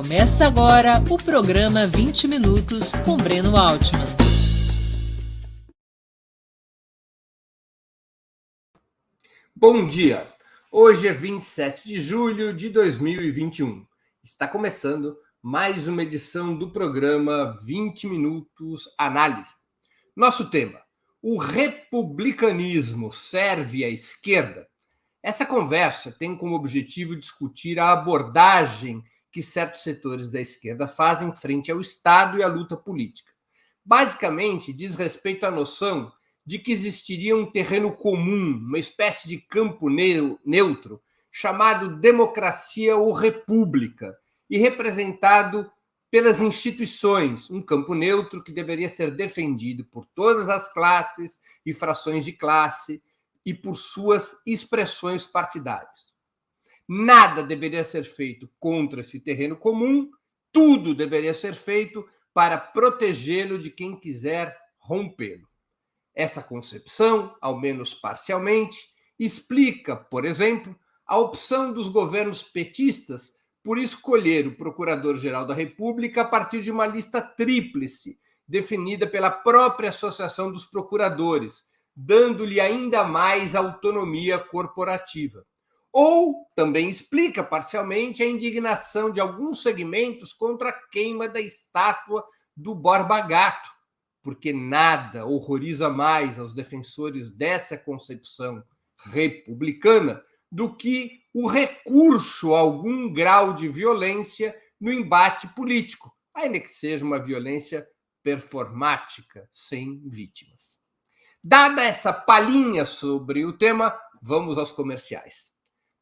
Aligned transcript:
Começa 0.00 0.46
agora 0.46 0.94
o 1.10 1.18
programa 1.18 1.86
20 1.86 2.26
Minutos 2.26 2.90
com 3.04 3.18
Breno 3.18 3.54
Altman. 3.54 4.00
Bom 9.54 9.86
dia! 9.86 10.26
Hoje 10.72 11.06
é 11.06 11.12
27 11.12 11.86
de 11.86 12.00
julho 12.00 12.54
de 12.54 12.70
2021. 12.70 13.84
Está 14.24 14.48
começando 14.48 15.18
mais 15.42 15.86
uma 15.86 16.02
edição 16.02 16.56
do 16.56 16.70
programa 16.70 17.58
20 17.62 18.06
Minutos 18.06 18.88
Análise. 18.96 19.54
Nosso 20.16 20.48
tema: 20.48 20.80
o 21.20 21.36
republicanismo 21.36 23.12
serve 23.12 23.84
à 23.84 23.90
esquerda? 23.90 24.66
Essa 25.22 25.44
conversa 25.44 26.10
tem 26.10 26.34
como 26.34 26.56
objetivo 26.56 27.14
discutir 27.14 27.78
a 27.78 27.92
abordagem 27.92 29.04
que 29.30 29.42
certos 29.42 29.82
setores 29.82 30.28
da 30.28 30.40
esquerda 30.40 30.88
fazem 30.88 31.32
frente 31.32 31.70
ao 31.70 31.80
Estado 31.80 32.38
e 32.38 32.42
à 32.42 32.48
luta 32.48 32.76
política. 32.76 33.32
Basicamente, 33.84 34.72
diz 34.72 34.94
respeito 34.94 35.44
à 35.44 35.50
noção 35.50 36.12
de 36.44 36.58
que 36.58 36.72
existiria 36.72 37.36
um 37.36 37.50
terreno 37.50 37.94
comum, 37.94 38.56
uma 38.56 38.78
espécie 38.78 39.28
de 39.28 39.38
campo 39.38 39.88
neutro, 39.88 41.00
chamado 41.30 41.96
democracia 41.96 42.96
ou 42.96 43.12
república, 43.12 44.16
e 44.48 44.58
representado 44.58 45.70
pelas 46.10 46.40
instituições, 46.40 47.48
um 47.50 47.62
campo 47.62 47.94
neutro 47.94 48.42
que 48.42 48.50
deveria 48.50 48.88
ser 48.88 49.12
defendido 49.12 49.84
por 49.84 50.04
todas 50.06 50.48
as 50.48 50.72
classes 50.72 51.38
e 51.64 51.72
frações 51.72 52.24
de 52.24 52.32
classe 52.32 53.00
e 53.46 53.54
por 53.54 53.76
suas 53.76 54.36
expressões 54.44 55.24
partidárias. 55.24 56.09
Nada 56.92 57.44
deveria 57.44 57.84
ser 57.84 58.02
feito 58.02 58.50
contra 58.58 59.00
esse 59.00 59.20
terreno 59.20 59.56
comum, 59.56 60.10
tudo 60.50 60.92
deveria 60.92 61.32
ser 61.32 61.54
feito 61.54 62.04
para 62.34 62.58
protegê-lo 62.58 63.60
de 63.60 63.70
quem 63.70 63.94
quiser 63.94 64.52
rompê-lo. 64.76 65.46
Essa 66.12 66.42
concepção, 66.42 67.32
ao 67.40 67.60
menos 67.60 67.94
parcialmente, 67.94 68.88
explica, 69.16 69.94
por 69.94 70.24
exemplo, 70.24 70.74
a 71.06 71.16
opção 71.16 71.72
dos 71.72 71.86
governos 71.86 72.42
petistas 72.42 73.36
por 73.62 73.78
escolher 73.78 74.48
o 74.48 74.56
Procurador-Geral 74.56 75.46
da 75.46 75.54
República 75.54 76.22
a 76.22 76.28
partir 76.28 76.60
de 76.60 76.72
uma 76.72 76.88
lista 76.88 77.22
tríplice, 77.22 78.18
definida 78.48 79.06
pela 79.06 79.30
própria 79.30 79.90
Associação 79.90 80.50
dos 80.50 80.64
Procuradores, 80.64 81.68
dando-lhe 81.94 82.60
ainda 82.60 83.04
mais 83.04 83.54
autonomia 83.54 84.40
corporativa. 84.40 85.46
Ou 85.92 86.46
também 86.54 86.88
explica 86.88 87.42
parcialmente 87.42 88.22
a 88.22 88.26
indignação 88.26 89.10
de 89.10 89.20
alguns 89.20 89.62
segmentos 89.62 90.32
contra 90.32 90.68
a 90.68 90.88
queima 90.88 91.28
da 91.28 91.40
estátua 91.40 92.24
do 92.56 92.74
Borba 92.74 93.20
Gato, 93.20 93.68
porque 94.22 94.52
nada 94.52 95.26
horroriza 95.26 95.88
mais 95.88 96.38
aos 96.38 96.54
defensores 96.54 97.30
dessa 97.30 97.76
concepção 97.76 98.62
republicana 98.98 100.22
do 100.50 100.76
que 100.76 101.20
o 101.32 101.48
recurso 101.48 102.54
a 102.54 102.58
algum 102.60 103.12
grau 103.12 103.54
de 103.54 103.68
violência 103.68 104.54
no 104.80 104.92
embate 104.92 105.48
político, 105.48 106.12
ainda 106.34 106.60
que 106.60 106.68
seja 106.68 107.04
uma 107.04 107.18
violência 107.18 107.86
performática, 108.22 109.48
sem 109.52 110.02
vítimas. 110.08 110.78
Dada 111.42 111.82
essa 111.82 112.12
palhinha 112.12 112.84
sobre 112.84 113.46
o 113.46 113.56
tema, 113.56 113.98
vamos 114.20 114.58
aos 114.58 114.70
comerciais. 114.70 115.52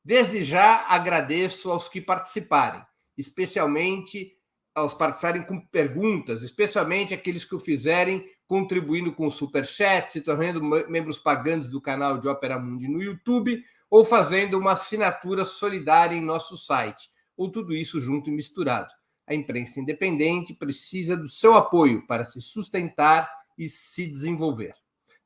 Desde 0.05 0.43
já 0.45 0.87
agradeço 0.89 1.71
aos 1.71 1.89
que 1.89 2.01
participarem, 2.01 2.83
especialmente 3.17 4.33
aos 4.75 4.95
participarem 4.95 5.43
com 5.43 5.61
perguntas, 5.61 6.43
especialmente 6.43 7.13
aqueles 7.13 7.45
que 7.45 7.55
o 7.55 7.61
fizerem 7.61 8.29
contribuindo 8.47 9.13
com 9.13 9.29
super 9.29 9.67
chat, 9.67 10.11
se 10.11 10.23
tornando 10.23 10.63
membros 10.89 11.19
pagantes 11.19 11.69
do 11.69 11.81
canal 11.81 12.19
de 12.19 12.27
Opera 12.27 12.59
Mundi 12.59 12.89
no 12.89 13.03
YouTube 13.03 13.63
ou 13.91 14.05
fazendo 14.05 14.59
uma 14.59 14.73
assinatura 14.73 15.45
solidária 15.45 16.17
em 16.17 16.23
nosso 16.23 16.57
site, 16.57 17.11
ou 17.37 17.51
tudo 17.51 17.75
isso 17.75 18.01
junto 18.01 18.31
e 18.31 18.33
misturado. 18.33 18.93
A 19.27 19.35
imprensa 19.35 19.81
independente 19.81 20.55
precisa 20.55 21.15
do 21.17 21.29
seu 21.29 21.55
apoio 21.55 22.07
para 22.07 22.25
se 22.25 22.41
sustentar 22.41 23.31
e 23.59 23.69
se 23.69 24.07
desenvolver. 24.07 24.75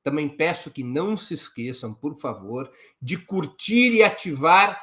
Também 0.02 0.28
peço 0.28 0.70
que 0.70 0.82
não 0.82 1.16
se 1.16 1.34
esqueçam, 1.34 1.94
por 1.94 2.16
favor, 2.16 2.70
de 3.00 3.16
curtir 3.16 3.92
e 3.92 4.02
ativar 4.02 4.80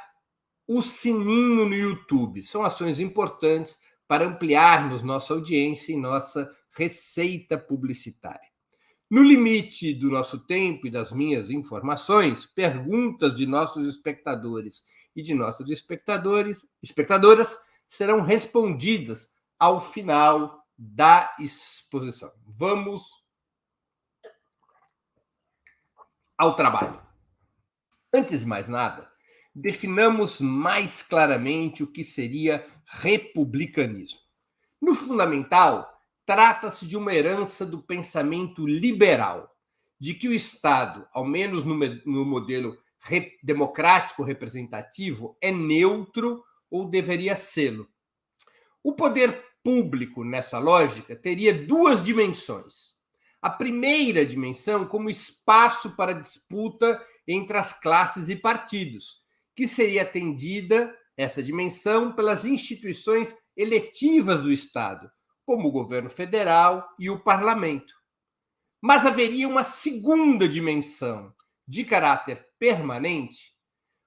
o 0.68 0.81
sininho 0.81 1.68
no 1.68 1.75
YouTube. 1.75 2.41
São 2.41 2.63
ações 2.63 3.00
importantes 3.00 3.78
para 4.07 4.25
ampliarmos 4.25 5.03
nossa 5.03 5.34
audiência 5.34 5.94
e 5.94 5.97
nossa 5.97 6.50
receita 6.75 7.57
publicitária. 7.57 8.47
No 9.09 9.24
limite 9.24 9.94
do 9.94 10.09
nosso 10.09 10.46
tempo 10.46 10.85
e 10.85 10.91
das 10.91 11.12
minhas 11.12 11.50
informações, 11.50 12.46
perguntas 12.46 13.36
de 13.36 13.46
nossos 13.47 13.88
espectadores 13.88 14.84
e 15.16 15.24
de 15.24 15.34
nossos 15.34 15.69
espectadores, 15.69 16.66
espectadoras 16.81 17.57
serão 17.88 18.22
respondidas 18.22 19.30
ao 19.57 19.81
final 19.81 20.63
da 20.78 21.36
exposição. 21.40 22.31
Vamos 22.47 23.01
ao 26.40 26.56
trabalho. 26.56 26.98
Antes 28.14 28.40
de 28.40 28.46
mais 28.46 28.70
nada, 28.70 29.12
definamos 29.54 30.40
mais 30.40 31.04
claramente 31.04 31.84
o 31.84 31.88
que 31.92 32.02
seria 32.02 32.66
republicanismo. 32.86 34.22
No 34.82 34.96
fundamental, 34.96 36.02
trata-se 36.26 36.88
de 36.88 36.96
uma 36.96 37.14
herança 37.14 37.66
do 37.66 37.84
pensamento 37.84 38.66
liberal, 38.66 39.54
de 40.00 40.14
que 40.14 40.30
o 40.30 40.34
Estado, 40.34 41.06
ao 41.12 41.26
menos 41.26 41.66
no, 41.66 41.76
no 42.06 42.24
modelo 42.24 42.78
re, 43.02 43.38
democrático 43.44 44.24
representativo, 44.24 45.38
é 45.42 45.52
neutro 45.52 46.42
ou 46.72 46.88
deveria 46.88 47.36
sê-lo. 47.36 47.86
O 48.82 48.94
poder 48.94 49.46
público, 49.62 50.24
nessa 50.24 50.58
lógica, 50.58 51.18
teria 51.18 51.54
duas 51.54 52.02
dimensões 52.02 52.98
a 53.42 53.50
primeira 53.50 54.26
dimensão 54.26 54.86
como 54.86 55.10
espaço 55.10 55.96
para 55.96 56.14
disputa 56.14 57.02
entre 57.28 57.58
as 57.58 57.72
classes 57.80 58.30
e 58.30 58.36
partidos, 58.36 59.22
que 59.56 59.68
seria 59.68 60.02
atendida 60.02 60.96
essa 61.16 61.42
dimensão 61.42 62.14
pelas 62.14 62.46
instituições 62.46 63.36
eletivas 63.56 64.42
do 64.42 64.52
Estado, 64.52 65.10
como 65.46 65.68
o 65.68 65.72
governo 65.72 66.10
federal 66.10 66.88
e 66.98 67.10
o 67.10 67.20
parlamento. 67.20 67.94
Mas 68.82 69.06
haveria 69.06 69.48
uma 69.48 69.64
segunda 69.64 70.48
dimensão, 70.48 71.34
de 71.68 71.84
caráter 71.84 72.44
permanente, 72.58 73.54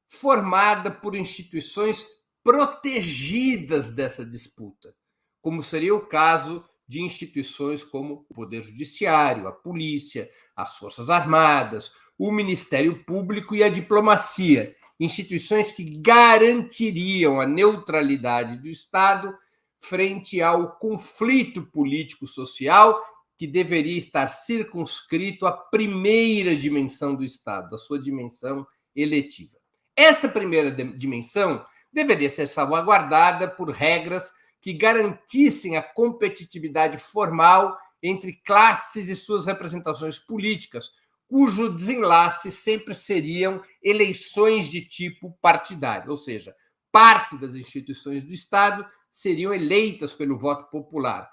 formada 0.09 0.91
por 0.91 1.15
instituições 1.15 2.07
protegidas 2.43 3.91
dessa 3.91 4.25
disputa, 4.25 4.95
como 5.41 5.63
seria 5.63 5.95
o 5.95 6.07
caso 6.07 6.69
de 6.93 7.01
instituições 7.01 7.83
como 7.83 8.27
o 8.29 8.35
Poder 8.35 8.61
Judiciário, 8.61 9.49
a 9.49 9.53
Polícia, 9.53 10.29
as 10.55 10.77
Forças 10.77 11.09
Armadas, 11.09 11.91
o 12.19 12.31
Ministério 12.31 13.03
Público 13.05 13.57
e 13.57 13.65
a 13.65 13.71
diplomacia, 13.71 14.77
instituições 15.01 15.73
que 15.73 15.85
garantiriam 15.85 17.41
a 17.41 17.47
neutralidade 17.47 18.59
do 18.59 18.69
Estado 18.69 19.35
frente 19.81 20.43
ao 20.43 20.77
conflito 20.77 21.63
político-social 21.63 23.01
que 23.39 23.47
deveria 23.47 23.97
estar 23.97 24.29
circunscrito 24.29 25.47
à 25.47 25.53
primeira 25.53 26.55
dimensão 26.55 27.15
do 27.15 27.25
Estado, 27.25 27.75
a 27.75 27.79
sua 27.79 27.99
dimensão 27.99 28.67
eletiva. 28.95 29.57
Essa 29.97 30.29
primeira 30.29 30.71
dimensão 30.71 31.65
deveria 31.91 32.29
ser 32.29 32.47
salvaguardada 32.47 33.49
por 33.49 33.71
regras 33.71 34.31
que 34.63 34.73
garantissem 34.73 35.77
a 35.77 35.83
competitividade 35.83 36.97
formal 36.97 37.77
entre 38.01 38.33
classes 38.33 39.09
e 39.09 39.17
suas 39.17 39.45
representações 39.45 40.21
políticas, 40.21 40.93
cujo 41.29 41.69
desenlace 41.69 42.53
sempre 42.53 42.95
seriam 42.95 43.61
eleições 43.83 44.71
de 44.71 44.81
tipo 44.81 45.37
partidário, 45.43 46.11
ou 46.11 46.17
seja, 46.17 46.55
parte 46.93 47.37
das 47.37 47.55
instituições 47.55 48.25
do 48.25 48.33
Estado 48.33 48.87
seriam 49.11 49.53
eleitas 49.53 50.15
pelo 50.15 50.39
voto 50.39 50.71
popular, 50.71 51.29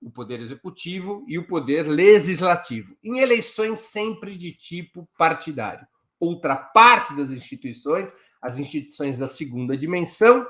o 0.00 0.10
poder 0.10 0.40
executivo 0.40 1.24
e 1.26 1.38
o 1.38 1.46
poder 1.46 1.88
legislativo, 1.88 2.96
em 3.02 3.18
eleições 3.18 3.80
sempre 3.80 4.36
de 4.36 4.52
tipo 4.52 5.08
partidário. 5.18 5.86
Outra 6.20 6.54
parte 6.54 7.14
das 7.14 7.30
instituições, 7.30 8.14
as 8.40 8.58
instituições 8.58 9.18
da 9.18 9.28
segunda 9.28 9.76
dimensão, 9.76 10.46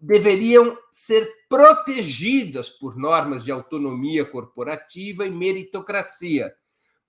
deveriam 0.00 0.78
ser 0.90 1.30
protegidas 1.48 2.70
por 2.70 2.96
normas 2.96 3.44
de 3.44 3.50
autonomia 3.50 4.24
corporativa 4.24 5.26
e 5.26 5.30
meritocracia, 5.30 6.52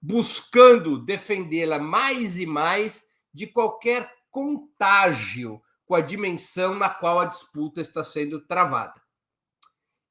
buscando 0.01 1.03
defendê-la 1.03 1.79
mais 1.79 2.39
e 2.39 2.45
mais 2.45 3.05
de 3.33 3.47
qualquer 3.47 4.11
contágio 4.31 5.61
com 5.85 5.95
a 5.95 6.01
dimensão 6.01 6.75
na 6.75 6.89
qual 6.89 7.19
a 7.19 7.25
disputa 7.25 7.79
está 7.79 8.03
sendo 8.03 8.41
travada. 8.41 9.01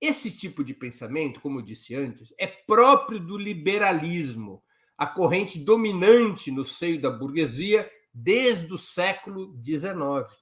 Esse 0.00 0.30
tipo 0.30 0.62
de 0.62 0.74
pensamento, 0.74 1.40
como 1.40 1.62
disse 1.62 1.94
antes, 1.94 2.32
é 2.38 2.46
próprio 2.46 3.18
do 3.18 3.36
liberalismo, 3.36 4.62
a 4.96 5.06
corrente 5.06 5.58
dominante 5.58 6.50
no 6.50 6.64
seio 6.64 7.00
da 7.00 7.10
burguesia 7.10 7.90
desde 8.12 8.72
o 8.72 8.78
século 8.78 9.54
XIX, 9.62 10.34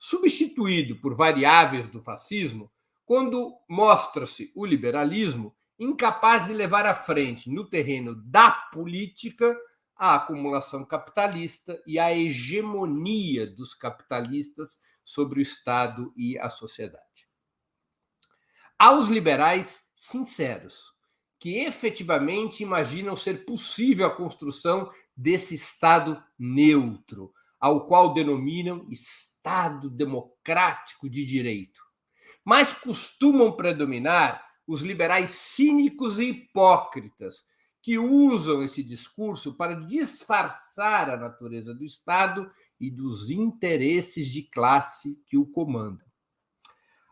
substituído 0.00 0.96
por 0.96 1.14
variáveis 1.14 1.86
do 1.86 2.02
fascismo, 2.02 2.72
quando 3.04 3.54
mostra-se 3.68 4.50
o 4.56 4.64
liberalismo 4.64 5.54
incapaz 5.78 6.46
de 6.46 6.54
levar 6.54 6.86
à 6.86 6.94
frente, 6.94 7.50
no 7.50 7.68
terreno 7.68 8.14
da 8.14 8.50
política, 8.50 9.54
a 9.94 10.14
acumulação 10.14 10.84
capitalista 10.86 11.82
e 11.86 11.98
a 11.98 12.16
hegemonia 12.16 13.46
dos 13.46 13.74
capitalistas 13.74 14.80
sobre 15.04 15.40
o 15.40 15.42
Estado 15.42 16.12
e 16.16 16.38
a 16.38 16.48
sociedade. 16.48 17.28
Aos 18.78 19.08
liberais 19.08 19.82
sinceros, 19.94 20.94
que 21.38 21.58
efetivamente 21.58 22.62
imaginam 22.62 23.14
ser 23.14 23.44
possível 23.44 24.06
a 24.06 24.14
construção 24.14 24.90
desse 25.14 25.54
Estado 25.54 26.22
neutro, 26.38 27.34
ao 27.60 27.86
qual 27.86 28.14
denominam 28.14 28.86
Estado 28.90 29.90
democrático 29.90 31.08
de 31.10 31.24
direito. 31.24 31.80
Mas 32.44 32.72
costumam 32.72 33.52
predominar 33.52 34.42
os 34.66 34.80
liberais 34.80 35.30
cínicos 35.30 36.18
e 36.18 36.30
hipócritas, 36.30 37.44
que 37.82 37.98
usam 37.98 38.62
esse 38.62 38.82
discurso 38.82 39.56
para 39.56 39.74
disfarçar 39.74 41.10
a 41.10 41.16
natureza 41.16 41.74
do 41.74 41.84
Estado 41.84 42.50
e 42.78 42.90
dos 42.90 43.30
interesses 43.30 44.26
de 44.28 44.42
classe 44.42 45.20
que 45.26 45.36
o 45.36 45.46
comandam. 45.46 46.06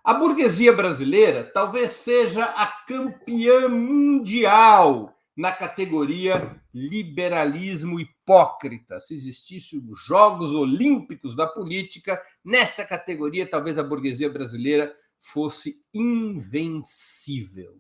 A 0.05 0.15
burguesia 0.15 0.73
brasileira 0.73 1.51
talvez 1.53 1.93
seja 1.93 2.45
a 2.45 2.67
campeã 2.67 3.69
mundial 3.69 5.18
na 5.39 5.53
categoria 5.53 6.61
liberalismo 6.75 8.01
hipócrita. 8.01 8.99
Se 8.99 9.15
existisse 9.15 9.79
os 9.79 10.05
Jogos 10.05 10.53
Olímpicos 10.53 11.37
da 11.37 11.47
política, 11.47 12.21
nessa 12.45 12.85
categoria 12.85 13.49
talvez 13.49 13.79
a 13.79 13.85
burguesia 13.85 14.29
brasileira 14.29 14.93
fosse 15.21 15.81
invencível. 15.95 17.79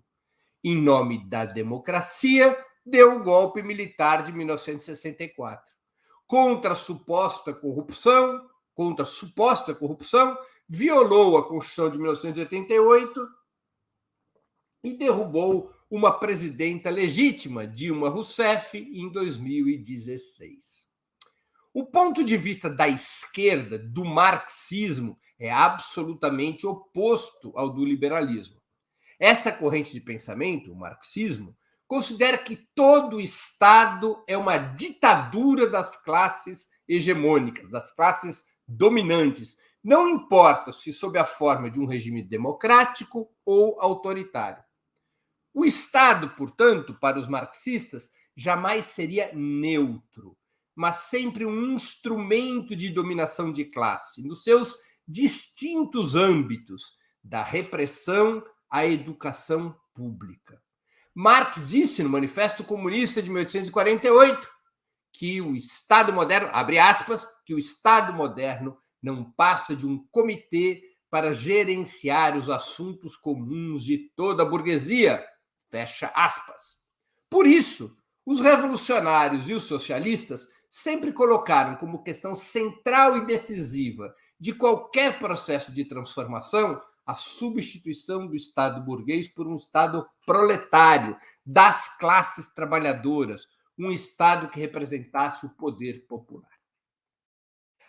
Em 0.63 0.81
nome 0.81 1.29
da 1.29 1.45
democracia, 1.45 2.57
deu 2.87 3.17
o 3.17 3.25
golpe 3.25 3.61
militar 3.61 4.23
de 4.23 4.31
1964. 4.31 5.75
Contra 6.29 6.73
a 6.73 6.77
suposta 6.77 7.53
corrupção, 7.53 8.49
contra 8.73 9.03
a 9.03 9.07
suposta 9.07 9.75
corrupção, 9.75 10.39
violou 10.69 11.37
a 11.37 11.49
Constituição 11.49 11.91
de 11.91 11.99
1988 11.99 13.29
e 14.85 14.97
derrubou 14.97 15.73
uma 15.91 16.19
presidenta 16.19 16.91
legítima, 16.91 17.67
Dilma 17.67 18.09
Rousseff, 18.09 18.79
em 18.79 19.11
2016. 19.11 20.87
O 21.73 21.87
ponto 21.87 22.25
de 22.25 22.37
vista 22.37 22.69
da 22.69 22.89
esquerda, 22.89 23.79
do 23.79 24.05
marxismo, 24.05 25.19
é 25.39 25.51
absolutamente 25.51 26.67
oposto 26.67 27.53
ao 27.57 27.71
do 27.71 27.85
liberalismo. 27.85 28.61
Essa 29.19 29.53
corrente 29.53 29.93
de 29.93 30.01
pensamento, 30.01 30.73
o 30.73 30.77
marxismo, 30.77 31.57
considera 31.87 32.37
que 32.37 32.57
todo 32.75 33.21
Estado 33.21 34.23
é 34.27 34.37
uma 34.37 34.59
ditadura 34.59 35.69
das 35.69 35.97
classes 35.97 36.69
hegemônicas, 36.87 37.71
das 37.71 37.95
classes 37.95 38.45
dominantes. 38.67 39.57
Não 39.83 40.09
importa 40.09 40.73
se 40.73 40.93
sob 40.93 41.19
a 41.19 41.25
forma 41.25 41.71
de 41.71 41.81
um 41.81 41.87
regime 41.87 42.23
democrático 42.23 43.31
ou 43.45 43.81
autoritário. 43.81 44.63
O 45.53 45.65
Estado, 45.65 46.31
portanto, 46.31 46.95
para 46.95 47.19
os 47.19 47.29
marxistas, 47.29 48.11
jamais 48.37 48.87
seria 48.87 49.31
neutro, 49.35 50.37
mas 50.75 50.97
sempre 50.97 51.45
um 51.45 51.73
instrumento 51.73 52.77
de 52.77 52.89
dominação 52.91 53.53
de 53.53 53.65
classe, 53.65 54.23
nos 54.23 54.45
seus 54.45 54.77
distintos 55.07 56.15
âmbitos, 56.15 56.97
da 57.23 57.43
repressão 57.43 58.43
à 58.71 58.87
educação 58.87 59.77
pública. 59.95 60.63
Marx 61.15 61.69
disse 61.69 62.03
no 62.03 62.09
Manifesto 62.09 62.63
Comunista 62.63 63.21
de 63.21 63.29
1848 63.29 64.49
que 65.13 65.41
o 65.41 65.57
Estado 65.57 66.13
moderno, 66.13 66.49
abre 66.53 66.79
aspas, 66.79 67.27
que 67.45 67.53
o 67.53 67.59
Estado 67.59 68.13
moderno 68.13 68.79
não 69.03 69.33
passa 69.33 69.75
de 69.75 69.85
um 69.85 70.07
comitê 70.13 70.83
para 71.11 71.33
gerenciar 71.33 72.37
os 72.37 72.49
assuntos 72.49 73.17
comuns 73.17 73.83
de 73.83 74.11
toda 74.15 74.43
a 74.43 74.47
burguesia, 74.47 75.25
fecha 75.71 76.13
aspas. 76.15 76.79
Por 77.31 77.47
isso, 77.47 77.97
os 78.25 78.41
revolucionários 78.41 79.49
e 79.49 79.55
os 79.55 79.65
socialistas 79.65 80.49
sempre 80.71 81.13
colocaram 81.13 81.77
como 81.77 82.03
questão 82.03 82.35
central 82.35 83.17
e 83.17 83.27
decisiva 83.27 84.15
de 84.39 84.53
qualquer 84.53 85.19
processo 85.19 85.73
de 85.73 85.85
transformação 85.85 86.81
a 87.07 87.15
substituição 87.15 88.27
do 88.27 88.37
Estado 88.37 88.85
burguês 88.85 89.29
por 89.29 89.47
um 89.47 89.57
Estado 89.57 90.07
proletário, 90.27 91.17
das 91.45 91.97
classes 91.97 92.51
trabalhadoras, 92.51 93.49
um 93.79 93.91
Estado 93.91 94.51
que 94.51 94.61
representasse 94.61 95.47
o 95.47 95.49
poder 95.49 96.07
popular. 96.07 96.51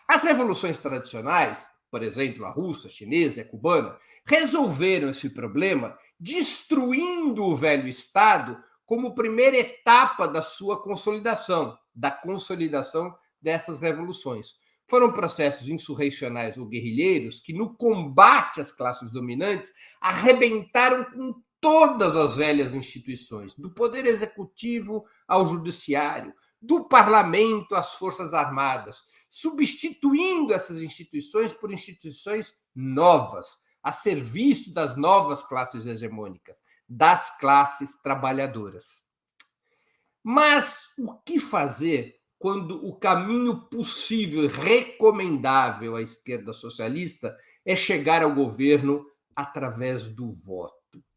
As 0.08 0.22
revoluções 0.22 0.80
tradicionais, 0.80 1.66
por 1.90 2.02
exemplo, 2.02 2.44
a 2.44 2.50
russa, 2.50 2.88
a 2.88 2.90
chinesa 2.90 3.42
a 3.42 3.44
cubana, 3.44 3.96
resolveram 4.24 5.10
esse 5.10 5.30
problema 5.30 5.96
destruindo 6.18 7.42
o 7.42 7.56
velho 7.56 7.88
Estado 7.88 8.62
como 8.84 9.14
primeira 9.14 9.56
etapa 9.56 10.26
da 10.26 10.42
sua 10.42 10.82
consolidação, 10.82 11.76
da 11.94 12.10
consolidação 12.10 13.14
dessas 13.40 13.80
revoluções. 13.80 14.54
Foram 14.88 15.12
processos 15.12 15.68
insurrecionais 15.68 16.58
ou 16.58 16.66
guerrilheiros 16.66 17.40
que, 17.40 17.52
no 17.52 17.74
combate 17.76 18.60
às 18.60 18.72
classes 18.72 19.10
dominantes, 19.10 19.70
arrebentaram 20.00 21.04
com 21.04 21.40
todas 21.60 22.16
as 22.16 22.36
velhas 22.36 22.74
instituições, 22.74 23.54
do 23.54 23.70
poder 23.72 24.06
executivo 24.06 25.04
ao 25.28 25.46
judiciário, 25.46 26.34
do 26.60 26.84
parlamento 26.84 27.74
às 27.74 27.94
forças 27.94 28.34
armadas, 28.34 29.02
substituindo 29.28 30.52
essas 30.52 30.82
instituições 30.82 31.52
por 31.52 31.72
instituições 31.72 32.54
novas, 32.74 33.60
a 33.82 33.90
serviço 33.90 34.74
das 34.74 34.96
novas 34.96 35.42
classes 35.42 35.86
hegemônicas, 35.86 36.62
das 36.88 37.38
classes 37.38 38.00
trabalhadoras. 38.02 39.02
Mas 40.22 40.84
o 40.98 41.14
que 41.14 41.38
fazer 41.38 42.20
quando 42.38 42.86
o 42.86 42.94
caminho 42.94 43.68
possível, 43.68 44.48
recomendável 44.48 45.96
à 45.96 46.02
esquerda 46.02 46.52
socialista 46.52 47.38
é 47.64 47.76
chegar 47.76 48.22
ao 48.22 48.34
governo 48.34 49.06
através 49.36 50.08
do 50.08 50.30
voto. 50.32 50.74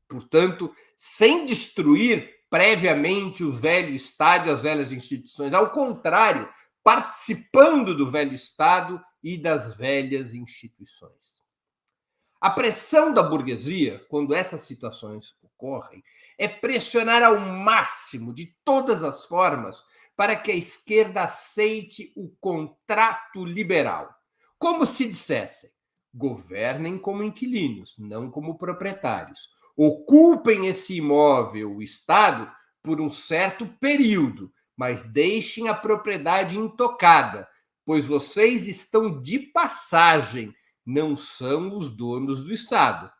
Portanto, 0.08 0.74
sem 0.98 1.46
destruir 1.46 2.30
previamente 2.54 3.44
o 3.44 3.52
velho 3.52 3.96
Estado 3.96 4.48
e 4.48 4.52
as 4.52 4.62
velhas 4.62 4.92
instituições. 4.92 5.56
Ao 5.56 5.72
contrário, 5.72 6.48
participando 6.84 7.98
do 7.98 8.08
velho 8.08 8.36
Estado 8.36 9.04
e 9.24 9.42
das 9.42 9.74
velhas 9.74 10.36
instituições. 10.36 11.42
A 12.40 12.52
pressão 12.52 13.12
da 13.12 13.24
burguesia, 13.24 14.06
quando 14.08 14.36
essas 14.36 14.62
situações 14.62 15.34
ocorrem, 15.42 16.04
é 16.38 16.48
pressionar 16.48 17.24
ao 17.24 17.40
máximo, 17.40 18.32
de 18.32 18.56
todas 18.64 19.04
as 19.04 19.26
formas, 19.26 19.84
para 20.16 20.36
que 20.36 20.52
a 20.52 20.56
esquerda 20.56 21.24
aceite 21.24 22.14
o 22.16 22.30
contrato 22.40 23.44
liberal. 23.44 24.14
Como 24.60 24.86
se 24.86 25.10
dissessem: 25.10 25.72
governem 26.14 27.00
como 27.00 27.24
inquilinos, 27.24 27.96
não 27.98 28.30
como 28.30 28.60
proprietários. 28.60 29.50
Ocupem 29.76 30.68
esse 30.68 30.96
imóvel, 30.96 31.76
o 31.76 31.82
Estado, 31.82 32.52
por 32.82 33.02
um 33.02 33.10
certo 33.10 33.66
período, 33.80 34.52
mas 34.76 35.04
deixem 35.04 35.68
a 35.68 35.74
propriedade 35.74 36.58
intocada, 36.58 37.48
pois 37.86 38.06
vocês 38.06 38.68
estão 38.68 39.22
de 39.22 39.40
passagem, 39.40 40.54
não 40.86 41.16
são 41.16 41.76
os 41.76 41.90
donos 41.90 42.44
do 42.44 42.54
Estado. 42.54 43.12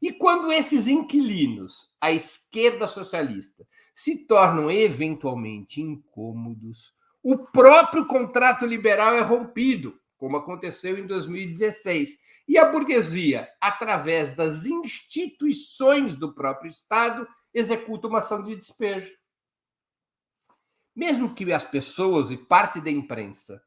E 0.00 0.12
quando 0.12 0.52
esses 0.52 0.86
inquilinos, 0.86 1.94
a 2.00 2.12
esquerda 2.12 2.86
socialista, 2.86 3.66
se 3.94 4.26
tornam 4.26 4.70
eventualmente 4.70 5.80
incômodos, 5.80 6.92
o 7.22 7.38
próprio 7.38 8.06
contrato 8.06 8.66
liberal 8.66 9.14
é 9.14 9.20
rompido, 9.20 9.98
como 10.18 10.36
aconteceu 10.36 10.98
em 10.98 11.06
2016. 11.06 12.18
E 12.46 12.58
a 12.58 12.66
burguesia, 12.66 13.48
através 13.60 14.34
das 14.36 14.66
instituições 14.66 16.14
do 16.14 16.34
próprio 16.34 16.68
Estado, 16.68 17.26
executa 17.52 18.06
uma 18.06 18.18
ação 18.18 18.42
de 18.42 18.54
despejo. 18.54 19.12
Mesmo 20.94 21.34
que 21.34 21.50
as 21.52 21.64
pessoas 21.64 22.30
e 22.30 22.36
parte 22.36 22.80
da 22.80 22.90
imprensa 22.90 23.62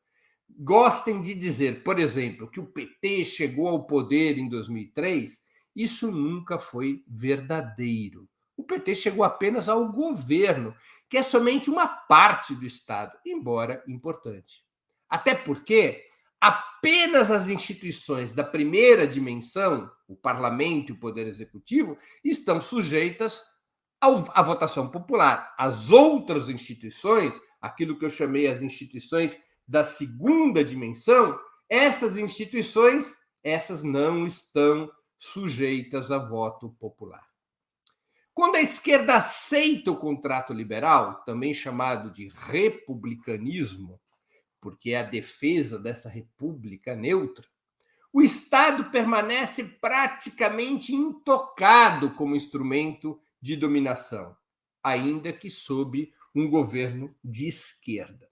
gostem 0.49 1.21
de 1.21 1.33
dizer, 1.33 1.83
por 1.83 1.99
exemplo, 1.99 2.49
que 2.49 2.59
o 2.59 2.65
PT 2.65 3.25
chegou 3.25 3.67
ao 3.67 3.85
poder 3.85 4.37
em 4.37 4.47
2003, 4.47 5.45
isso 5.75 6.11
nunca 6.11 6.57
foi 6.57 7.03
verdadeiro. 7.07 8.29
O 8.55 8.63
PT 8.63 8.95
chegou 8.95 9.23
apenas 9.23 9.67
ao 9.69 9.91
governo, 9.91 10.75
que 11.09 11.17
é 11.17 11.23
somente 11.23 11.69
uma 11.69 11.87
parte 11.87 12.55
do 12.55 12.65
Estado, 12.65 13.17
embora 13.25 13.83
importante. 13.87 14.63
Até 15.09 15.35
porque 15.35 16.06
apenas 16.39 17.31
as 17.31 17.49
instituições 17.49 18.33
da 18.33 18.43
primeira 18.43 19.07
dimensão, 19.07 19.89
o 20.07 20.15
parlamento 20.15 20.91
e 20.91 20.93
o 20.93 20.99
poder 20.99 21.27
executivo, 21.27 21.97
estão 22.23 22.61
sujeitas 22.61 23.43
à 23.99 24.41
votação 24.41 24.89
popular. 24.89 25.55
As 25.57 25.91
outras 25.91 26.49
instituições, 26.49 27.39
aquilo 27.59 27.97
que 27.97 28.05
eu 28.05 28.09
chamei 28.09 28.47
as 28.47 28.61
instituições 28.61 29.37
da 29.67 29.83
segunda 29.83 30.63
dimensão, 30.63 31.37
essas 31.67 32.15
instituições, 32.15 33.13
essas 33.43 33.83
não 33.83 34.25
estão 34.25 34.89
sujeitas 35.17 36.11
a 36.11 36.19
voto 36.19 36.69
popular. 36.79 37.25
Quando 38.33 38.57
a 38.57 38.61
esquerda 38.61 39.15
aceita 39.15 39.89
o 39.91 39.97
contrato 39.97 40.53
liberal, 40.53 41.23
também 41.25 41.55
chamado 41.55 42.13
de 42.13 42.27
republicanismo, 42.27 43.99
porque 44.67 44.89
é 44.89 44.99
a 44.99 45.03
defesa 45.03 45.79
dessa 45.79 46.09
república 46.09 46.93
neutra, 46.93 47.47
o 48.11 48.21
Estado 48.21 48.91
permanece 48.91 49.63
praticamente 49.63 50.93
intocado 50.93 52.11
como 52.11 52.35
instrumento 52.35 53.17
de 53.41 53.55
dominação, 53.55 54.35
ainda 54.83 55.31
que 55.31 55.49
sob 55.49 56.11
um 56.35 56.49
governo 56.49 57.15
de 57.23 57.47
esquerda. 57.47 58.27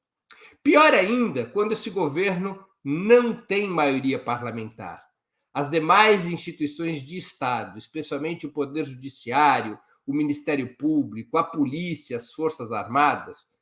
Pior 0.61 0.93
ainda, 0.93 1.45
quando 1.45 1.71
esse 1.71 1.89
governo 1.89 2.61
não 2.83 3.33
tem 3.33 3.69
maioria 3.69 4.19
parlamentar. 4.19 5.07
As 5.53 5.69
demais 5.69 6.25
instituições 6.25 7.01
de 7.01 7.17
Estado, 7.17 7.79
especialmente 7.79 8.45
o 8.45 8.51
Poder 8.51 8.85
Judiciário, 8.85 9.79
o 10.05 10.13
Ministério 10.13 10.75
Público, 10.75 11.37
a 11.37 11.45
polícia, 11.45 12.17
as 12.17 12.33
Forças 12.33 12.73
Armadas, 12.73 13.54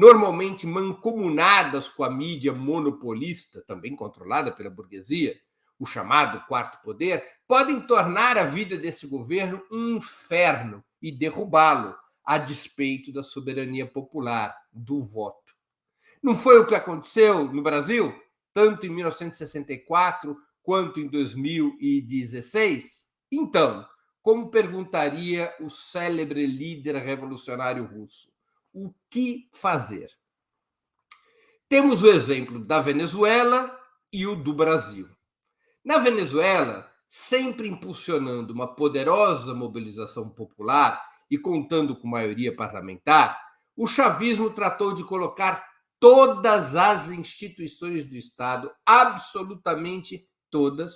normalmente 0.00 0.66
mancomunadas 0.66 1.86
com 1.86 2.02
a 2.02 2.10
mídia 2.10 2.54
monopolista, 2.54 3.62
também 3.66 3.94
controlada 3.94 4.50
pela 4.50 4.70
burguesia, 4.70 5.38
o 5.78 5.84
chamado 5.84 6.40
quarto 6.46 6.80
poder, 6.82 7.22
podem 7.46 7.78
tornar 7.82 8.38
a 8.38 8.44
vida 8.44 8.78
desse 8.78 9.06
governo 9.06 9.62
um 9.70 9.96
inferno 9.96 10.82
e 11.02 11.12
derrubá-lo, 11.12 11.94
a 12.24 12.38
despeito 12.38 13.12
da 13.12 13.22
soberania 13.22 13.86
popular, 13.86 14.56
do 14.72 15.00
voto. 15.00 15.52
Não 16.22 16.34
foi 16.34 16.58
o 16.58 16.66
que 16.66 16.74
aconteceu 16.74 17.52
no 17.52 17.62
Brasil, 17.62 18.18
tanto 18.54 18.86
em 18.86 18.88
1964 18.88 20.34
quanto 20.62 20.98
em 20.98 21.08
2016? 21.08 23.06
Então, 23.30 23.86
como 24.22 24.50
perguntaria 24.50 25.54
o 25.60 25.68
célebre 25.68 26.46
líder 26.46 26.96
revolucionário 26.96 27.84
russo, 27.84 28.29
o 28.72 28.92
que 29.08 29.48
fazer? 29.52 30.10
Temos 31.68 32.02
o 32.02 32.08
exemplo 32.08 32.58
da 32.58 32.80
Venezuela 32.80 33.78
e 34.12 34.26
o 34.26 34.34
do 34.34 34.52
Brasil. 34.52 35.08
Na 35.84 35.98
Venezuela, 35.98 36.90
sempre 37.08 37.68
impulsionando 37.68 38.52
uma 38.52 38.74
poderosa 38.74 39.54
mobilização 39.54 40.28
popular 40.28 41.02
e 41.30 41.38
contando 41.38 41.96
com 41.96 42.08
maioria 42.08 42.54
parlamentar, 42.54 43.40
o 43.76 43.86
chavismo 43.86 44.50
tratou 44.50 44.94
de 44.94 45.04
colocar 45.04 45.64
todas 45.98 46.74
as 46.74 47.10
instituições 47.10 48.08
do 48.08 48.16
Estado, 48.16 48.70
absolutamente 48.84 50.28
todas, 50.50 50.94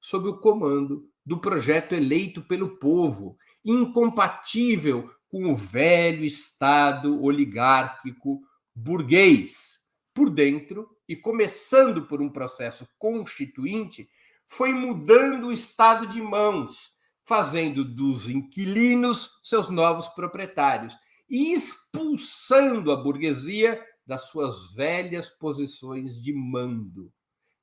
sob 0.00 0.28
o 0.28 0.38
comando 0.38 1.08
do 1.24 1.40
projeto 1.40 1.92
eleito 1.92 2.42
pelo 2.42 2.78
povo, 2.78 3.36
incompatível 3.64 5.10
com 5.28 5.52
o 5.52 5.56
velho 5.56 6.24
Estado 6.24 7.22
oligárquico 7.22 8.40
burguês. 8.74 9.76
Por 10.14 10.30
dentro, 10.30 10.88
e 11.08 11.14
começando 11.14 12.06
por 12.06 12.20
um 12.20 12.28
processo 12.28 12.88
constituinte, 12.98 14.08
foi 14.46 14.72
mudando 14.72 15.48
o 15.48 15.52
estado 15.52 16.06
de 16.06 16.20
mãos, 16.20 16.92
fazendo 17.24 17.84
dos 17.84 18.28
inquilinos 18.28 19.40
seus 19.42 19.68
novos 19.68 20.08
proprietários 20.08 20.96
e 21.28 21.52
expulsando 21.52 22.92
a 22.92 22.96
burguesia 22.96 23.84
das 24.06 24.28
suas 24.28 24.72
velhas 24.72 25.28
posições 25.28 26.22
de 26.22 26.32
mando. 26.32 27.12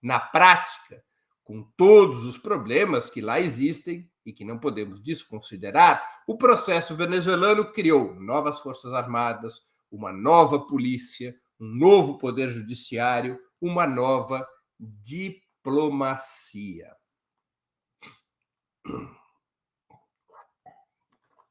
Na 0.01 0.19
prática, 0.19 1.01
com 1.43 1.63
todos 1.75 2.25
os 2.25 2.37
problemas 2.37 3.09
que 3.09 3.21
lá 3.21 3.39
existem 3.39 4.07
e 4.25 4.31
que 4.31 4.45
não 4.45 4.59
podemos 4.59 5.01
desconsiderar, 5.01 6.23
o 6.27 6.37
processo 6.37 6.95
venezuelano 6.95 7.71
criou 7.71 8.15
novas 8.15 8.61
forças 8.61 8.93
armadas, 8.93 9.63
uma 9.91 10.13
nova 10.13 10.59
polícia, 10.59 11.35
um 11.59 11.67
novo 11.67 12.17
poder 12.17 12.49
judiciário, 12.49 13.39
uma 13.61 13.85
nova 13.85 14.47
diplomacia. 14.79 16.87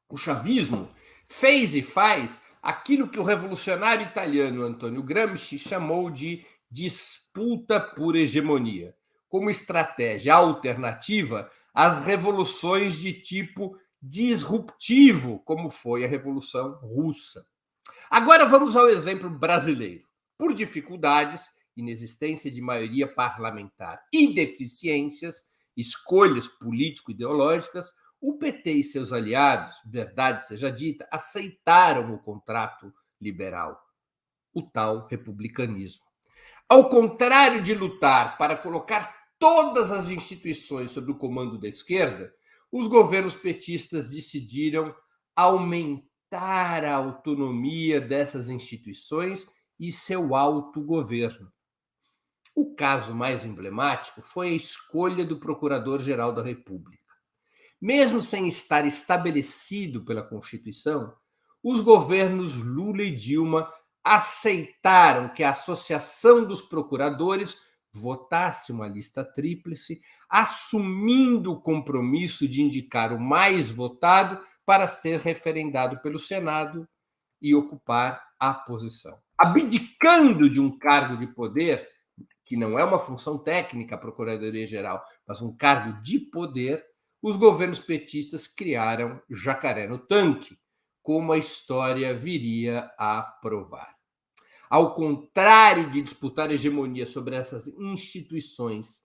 O 0.09 0.17
chavismo 0.17 0.91
fez 1.27 1.73
e 1.73 1.81
faz 1.81 2.43
aquilo 2.61 3.09
que 3.09 3.19
o 3.19 3.23
revolucionário 3.23 4.05
italiano 4.05 4.63
Antonio 4.63 5.01
Gramsci 5.01 5.57
chamou 5.57 6.11
de 6.11 6.45
disputa 6.69 7.79
por 7.79 8.15
hegemonia, 8.15 8.95
como 9.33 9.49
estratégia 9.49 10.35
alternativa 10.35 11.49
às 11.73 12.05
revoluções 12.05 12.95
de 12.95 13.11
tipo 13.11 13.75
disruptivo, 13.99 15.39
como 15.39 15.71
foi 15.71 16.05
a 16.05 16.07
Revolução 16.07 16.73
Russa. 16.73 17.43
Agora 18.11 18.45
vamos 18.45 18.75
ao 18.75 18.87
exemplo 18.87 19.31
brasileiro. 19.31 20.05
Por 20.37 20.53
dificuldades, 20.53 21.49
inexistência 21.75 22.51
de 22.51 22.61
maioria 22.61 23.11
parlamentar 23.11 24.03
e 24.13 24.35
deficiências, 24.35 25.45
escolhas 25.75 26.47
político-ideológicas, 26.47 27.91
o 28.21 28.37
PT 28.37 28.71
e 28.71 28.83
seus 28.83 29.11
aliados, 29.11 29.75
verdade 29.83 30.45
seja 30.45 30.69
dita, 30.71 31.07
aceitaram 31.11 32.13
o 32.13 32.19
contrato 32.19 32.93
liberal, 33.19 33.83
o 34.53 34.61
tal 34.61 35.07
republicanismo. 35.07 36.05
Ao 36.69 36.87
contrário 36.87 37.63
de 37.63 37.73
lutar 37.73 38.37
para 38.37 38.55
colocar 38.55 39.22
todas 39.43 39.91
as 39.91 40.07
instituições 40.07 40.91
sob 40.91 41.11
o 41.11 41.15
comando 41.15 41.57
da 41.57 41.67
esquerda, 41.67 42.33
os 42.71 42.87
governos 42.87 43.35
petistas 43.35 44.09
decidiram 44.09 44.95
aumentar 45.35 46.85
a 46.85 46.95
autonomia 46.95 47.99
dessas 47.99 48.47
instituições 48.47 49.45
e 49.77 49.91
seu 49.91 50.33
autogoverno. 50.33 51.51
O 52.55 52.73
caso 52.73 53.13
mais 53.13 53.43
emblemático 53.43 54.21
foi 54.21 54.47
a 54.47 54.55
escolha 54.55 55.25
do 55.25 55.37
Procurador-Geral 55.37 56.33
da 56.33 56.41
República. 56.41 57.03
Mesmo 57.81 58.21
sem 58.21 58.47
estar 58.47 58.85
estabelecido 58.85 60.05
pela 60.05 60.23
Constituição, 60.23 61.13
os 61.61 61.81
governos 61.81 62.55
Lula 62.55 63.03
e 63.03 63.13
Dilma 63.13 63.69
aceitaram 64.01 65.27
que 65.27 65.43
a 65.43 65.49
Associação 65.49 66.45
dos 66.45 66.61
Procuradores 66.61 67.72
votasse 67.93 68.71
uma 68.71 68.87
lista 68.87 69.23
tríplice, 69.23 70.01
assumindo 70.27 71.51
o 71.51 71.61
compromisso 71.61 72.47
de 72.47 72.61
indicar 72.61 73.13
o 73.13 73.19
mais 73.19 73.69
votado 73.69 74.41
para 74.65 74.87
ser 74.87 75.19
referendado 75.19 76.01
pelo 76.01 76.17
Senado 76.17 76.87
e 77.41 77.53
ocupar 77.53 78.23
a 78.39 78.53
posição. 78.53 79.21
Abdicando 79.37 80.49
de 80.49 80.59
um 80.59 80.77
cargo 80.77 81.17
de 81.17 81.27
poder, 81.27 81.87
que 82.43 82.57
não 82.57 82.79
é 82.79 82.83
uma 82.83 82.99
função 82.99 83.37
técnica, 83.37 83.95
a 83.95 83.97
Procuradoria-Geral, 83.97 85.03
mas 85.27 85.41
um 85.41 85.55
cargo 85.55 86.01
de 86.01 86.19
poder, 86.19 86.83
os 87.21 87.35
governos 87.35 87.79
petistas 87.79 88.47
criaram 88.47 89.21
jacaré 89.29 89.87
no 89.87 89.97
tanque, 89.97 90.57
como 91.01 91.33
a 91.33 91.37
história 91.37 92.13
viria 92.13 92.89
a 92.97 93.21
provar. 93.21 93.93
Ao 94.73 94.95
contrário 94.95 95.91
de 95.91 96.01
disputar 96.01 96.49
hegemonia 96.49 97.05
sobre 97.05 97.35
essas 97.35 97.67
instituições 97.67 99.01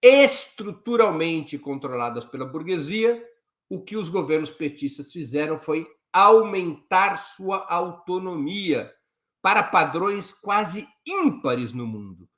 estruturalmente 0.00 1.58
controladas 1.58 2.24
pela 2.24 2.44
burguesia, 2.44 3.20
o 3.68 3.82
que 3.82 3.96
os 3.96 4.08
governos 4.08 4.48
petistas 4.48 5.10
fizeram 5.10 5.58
foi 5.58 5.84
aumentar 6.12 7.16
sua 7.16 7.66
autonomia 7.68 8.94
para 9.42 9.60
padrões 9.60 10.32
quase 10.32 10.86
ímpares 11.04 11.72
no 11.72 11.84
mundo. 11.84 12.28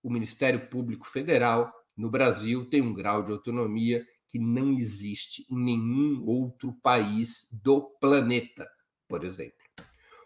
O 0.00 0.08
Ministério 0.08 0.68
Público 0.68 1.08
Federal, 1.08 1.74
no 1.96 2.08
Brasil, 2.08 2.70
tem 2.70 2.80
um 2.80 2.94
grau 2.94 3.24
de 3.24 3.32
autonomia 3.32 4.06
que 4.28 4.38
não 4.38 4.74
existe 4.74 5.44
em 5.50 5.58
nenhum 5.58 6.24
outro 6.24 6.72
país 6.84 7.48
do 7.64 7.80
planeta, 8.00 8.70
por 9.08 9.24
exemplo. 9.24 9.58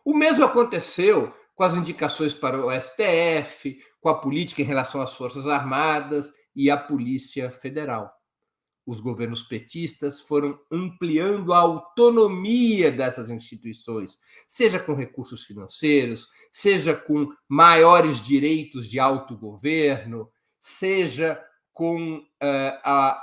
O 0.05 0.13
mesmo 0.15 0.45
aconteceu 0.45 1.33
com 1.55 1.65
as 1.65 1.77
indicações 1.77 2.35
para 2.35 2.65
o 2.65 2.71
STF, 2.71 3.79
com 4.01 4.09
a 4.09 4.21
política 4.21 4.63
em 4.63 4.67
relação 4.67 5.01
às 5.01 5.15
Forças 5.15 5.47
Armadas 5.47 6.33
e 6.55 6.71
à 6.71 6.77
Polícia 6.77 7.51
Federal. 7.51 8.13
Os 8.85 8.99
governos 8.99 9.45
petistas 9.45 10.21
foram 10.21 10.59
ampliando 10.71 11.53
a 11.53 11.59
autonomia 11.59 12.91
dessas 12.91 13.31
instituições, 13.31 14.19
seja 14.49 14.81
com 14.81 14.95
recursos 14.95 15.45
financeiros, 15.45 16.29
seja 16.53 16.95
com 16.95 17.29
maiores 17.49 18.21
direitos 18.21 18.89
de 18.89 18.99
autogoverno, 18.99 20.29
seja 20.61 21.41
com 21.73 22.19
uh, 22.19 22.81
a, 22.85 23.23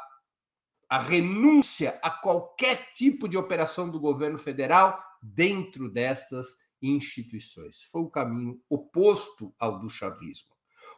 a 0.90 1.00
renúncia 1.00 2.00
a 2.02 2.10
qualquer 2.10 2.92
tipo 2.94 3.28
de 3.28 3.38
operação 3.38 3.90
do 3.90 4.00
governo 4.00 4.38
federal 4.38 4.98
dentro 5.22 5.90
dessas 5.90 6.56
instituições. 6.82 7.82
Foi 7.84 8.02
o 8.02 8.10
caminho 8.10 8.62
oposto 8.70 9.54
ao 9.60 9.80
do 9.80 9.90
chavismo. 9.90 10.50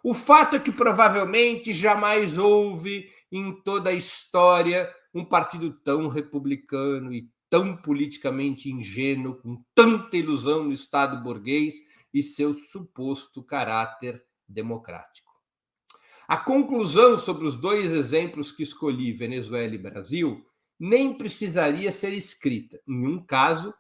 O 0.04 0.14
fato 0.14 0.56
é 0.56 0.60
que 0.60 0.72
provavelmente 0.72 1.74
jamais 1.74 2.38
houve 2.38 3.10
em 3.32 3.54
toda 3.62 3.92
a 3.92 3.94
história 3.94 4.92
um 5.14 5.24
partido 5.24 5.72
tão 5.72 6.08
republicano 6.08 7.14
e 7.14 7.30
tão 7.50 7.76
politicamente 7.76 8.72
ingênuo, 8.72 9.36
com 9.36 9.64
tanta 9.76 10.16
ilusão 10.18 10.64
no 10.64 10.72
Estado 10.72 11.22
burguês 11.22 11.76
e 12.14 12.24
seu 12.24 12.54
suposto 12.54 13.44
caráter 13.44 14.24
democrático. 14.48 15.32
A 16.28 16.38
conclusão 16.38 17.18
sobre 17.18 17.46
os 17.46 17.58
dois 17.58 17.92
exemplos 17.92 18.52
que 18.52 18.64
escolhi, 18.64 19.12
Venezuela 19.12 19.76
e 19.76 19.78
Brasil, 19.78 20.46
nem 20.80 21.14
precisaria 21.14 21.92
ser 21.92 22.14
escrita. 22.14 22.82
Em 22.88 23.06
um 23.06 23.24
caso, 23.24 23.74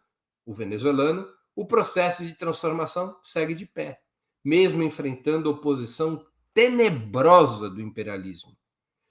o 0.46 0.54
venezuelano, 0.54 1.26
o 1.62 1.66
processo 1.66 2.26
de 2.26 2.34
transformação 2.34 3.18
segue 3.24 3.54
de 3.54 3.66
pé 3.66 4.02
mesmo 4.44 4.84
enfrentando 4.84 5.50
a 5.50 5.52
oposição 5.52 6.26
tenebrosa 6.54 7.70
do 7.70 7.82
imperialismo. 7.82 8.58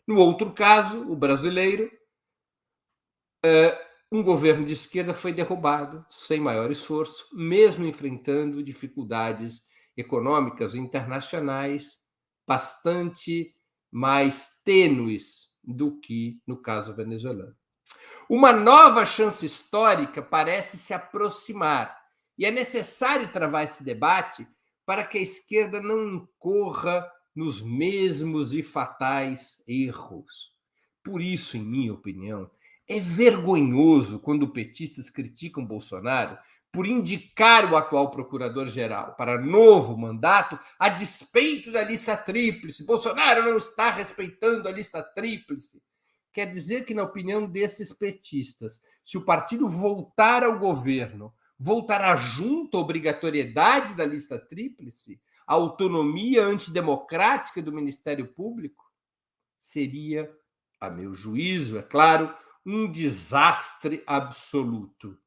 No 0.07 0.19
outro 0.19 0.53
caso, 0.53 1.11
o 1.11 1.17
brasileiro, 1.17 1.91
é, 3.45 3.79
um 4.11 4.23
governo 4.23 4.67
de 4.67 4.73
esquerda 4.73 5.15
foi 5.15 5.33
derrubado 5.33 6.05
sem 6.11 6.41
maior 6.41 6.71
esforço, 6.71 7.29
mesmo 7.33 7.87
enfrentando 7.87 8.63
dificuldades 8.63 9.63
econômicas 9.97 10.75
internacionais 10.75 11.99
bastante 12.47 13.55
mais 13.91 14.61
tênues 14.65 15.51
do 15.63 15.99
que 16.01 16.41
no 16.47 16.61
caso 16.61 16.95
venezuelano. 16.95 17.55
Uma 18.29 18.53
nova 18.53 19.07
chance 19.07 19.45
histórica 19.47 20.23
parece 20.23 20.77
se 20.77 20.93
aproximar 20.93 22.00
e 22.41 22.47
é 22.47 22.51
necessário 22.51 23.31
travar 23.31 23.65
esse 23.65 23.85
debate 23.85 24.49
para 24.87 25.05
que 25.05 25.19
a 25.19 25.21
esquerda 25.21 25.79
não 25.79 26.15
incorra 26.15 27.07
nos 27.37 27.61
mesmos 27.61 28.55
e 28.55 28.63
fatais 28.63 29.63
erros. 29.69 30.51
Por 31.05 31.21
isso, 31.21 31.59
em 31.59 31.63
minha 31.63 31.93
opinião, 31.93 32.51
é 32.89 32.99
vergonhoso 32.99 34.19
quando 34.19 34.49
petistas 34.49 35.11
criticam 35.11 35.67
Bolsonaro 35.67 36.39
por 36.73 36.87
indicar 36.87 37.71
o 37.71 37.77
atual 37.77 38.11
procurador-geral 38.11 39.15
para 39.17 39.39
novo 39.39 39.95
mandato 39.99 40.59
a 40.79 40.89
despeito 40.89 41.71
da 41.71 41.85
lista 41.85 42.17
tríplice. 42.17 42.87
Bolsonaro 42.87 43.43
não 43.45 43.59
está 43.59 43.91
respeitando 43.91 44.67
a 44.67 44.73
lista 44.73 45.03
tríplice. 45.03 45.83
Quer 46.33 46.47
dizer 46.47 46.87
que, 46.87 46.95
na 46.95 47.03
opinião 47.03 47.47
desses 47.47 47.93
petistas, 47.93 48.81
se 49.05 49.19
o 49.19 49.27
partido 49.27 49.69
voltar 49.69 50.43
ao 50.43 50.59
governo 50.59 51.35
voltará 51.63 52.17
junto 52.17 52.79
à 52.79 52.81
obrigatoriedade 52.81 53.95
da 53.95 54.07
lista 54.07 54.39
tríplice, 54.39 55.21
a 55.47 55.53
autonomia 55.53 56.43
antidemocrática 56.43 57.61
do 57.61 57.71
Ministério 57.71 58.33
Público? 58.33 58.91
Seria, 59.61 60.35
a 60.81 60.89
meu 60.89 61.13
juízo, 61.13 61.77
é 61.77 61.83
claro, 61.83 62.35
um 62.65 62.91
desastre 62.91 64.03
absoluto. 64.07 65.19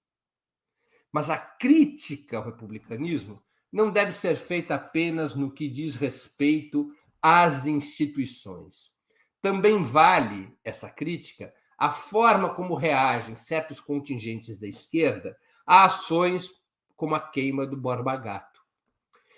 Mas 1.12 1.30
a 1.30 1.38
crítica 1.38 2.38
ao 2.38 2.46
republicanismo 2.46 3.44
não 3.72 3.92
deve 3.92 4.12
ser 4.12 4.36
feita 4.36 4.74
apenas 4.74 5.36
no 5.36 5.52
que 5.52 5.70
diz 5.70 5.96
respeito 5.96 6.92
às 7.22 7.68
instituições. 7.68 8.92
Também 9.40 9.84
vale 9.84 10.58
essa 10.64 10.90
crítica 10.90 11.54
a 11.78 11.92
forma 11.92 12.56
como 12.56 12.76
reagem 12.76 13.36
certos 13.36 13.80
contingentes 13.80 14.58
da 14.58 14.68
esquerda 14.68 15.38
a 15.66 15.86
ações 15.86 16.50
como 16.96 17.16
a 17.16 17.20
queima 17.20 17.66
do 17.66 17.78
Borba 17.78 18.16
Gato. 18.16 18.62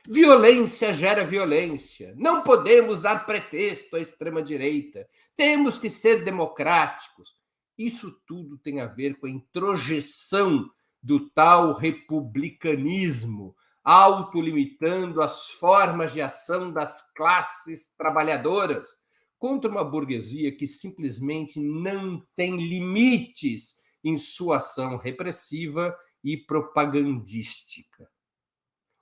Violência 0.08 0.94
gera 0.94 1.26
violência. 1.26 2.14
Não 2.16 2.44
podemos 2.44 3.02
dar 3.02 3.26
pretexto 3.26 3.96
à 3.96 4.00
extrema-direita. 4.00 5.08
Temos 5.36 5.80
que 5.80 5.90
ser 5.90 6.24
democráticos. 6.24 7.36
Isso 7.78 8.16
tudo 8.28 8.58
tem 8.58 8.80
a 8.80 8.86
ver 8.86 9.20
com 9.20 9.26
a 9.26 9.30
introjeção 9.30 10.70
do 11.02 11.30
tal 11.32 11.74
republicanismo, 11.74 13.56
autolimitando 13.84 15.22
as 15.22 15.50
formas 15.52 16.14
de 16.14 16.22
ação 16.22 16.72
das 16.72 17.02
classes 17.14 17.92
trabalhadoras 17.98 18.88
contra 19.38 19.70
uma 19.70 19.84
burguesia 19.84 20.56
que 20.56 20.68
simplesmente 20.68 21.60
não 21.60 22.26
tem 22.36 22.58
limites 22.58 23.76
em 24.04 24.18
sua 24.18 24.58
ação 24.58 24.98
repressiva 24.98 25.96
e 26.26 26.36
propagandística. 26.36 28.10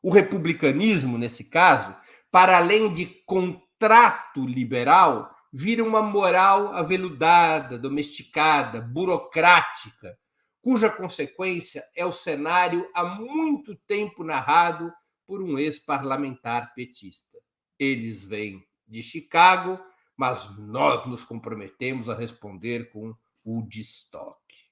O 0.01 0.11
republicanismo, 0.11 1.17
nesse 1.17 1.45
caso, 1.45 1.95
para 2.29 2.57
além 2.57 2.91
de 2.91 3.05
contrato 3.25 4.45
liberal, 4.45 5.33
vira 5.51 5.83
uma 5.83 6.01
moral 6.01 6.73
aveludada, 6.73 7.79
domesticada, 7.79 8.81
burocrática, 8.81 10.17
cuja 10.61 10.89
consequência 10.89 11.85
é 11.95 12.05
o 12.05 12.11
cenário 12.11 12.89
há 12.93 13.05
muito 13.05 13.75
tempo 13.87 14.23
narrado 14.23 14.91
por 15.25 15.41
um 15.41 15.57
ex-parlamentar 15.57 16.73
petista. 16.73 17.37
Eles 17.79 18.25
vêm 18.25 18.65
de 18.85 19.01
Chicago, 19.01 19.79
mas 20.17 20.57
nós 20.57 21.05
nos 21.05 21.23
comprometemos 21.23 22.09
a 22.09 22.15
responder 22.15 22.91
com 22.91 23.15
o 23.43 23.61
destoque. 23.61 24.69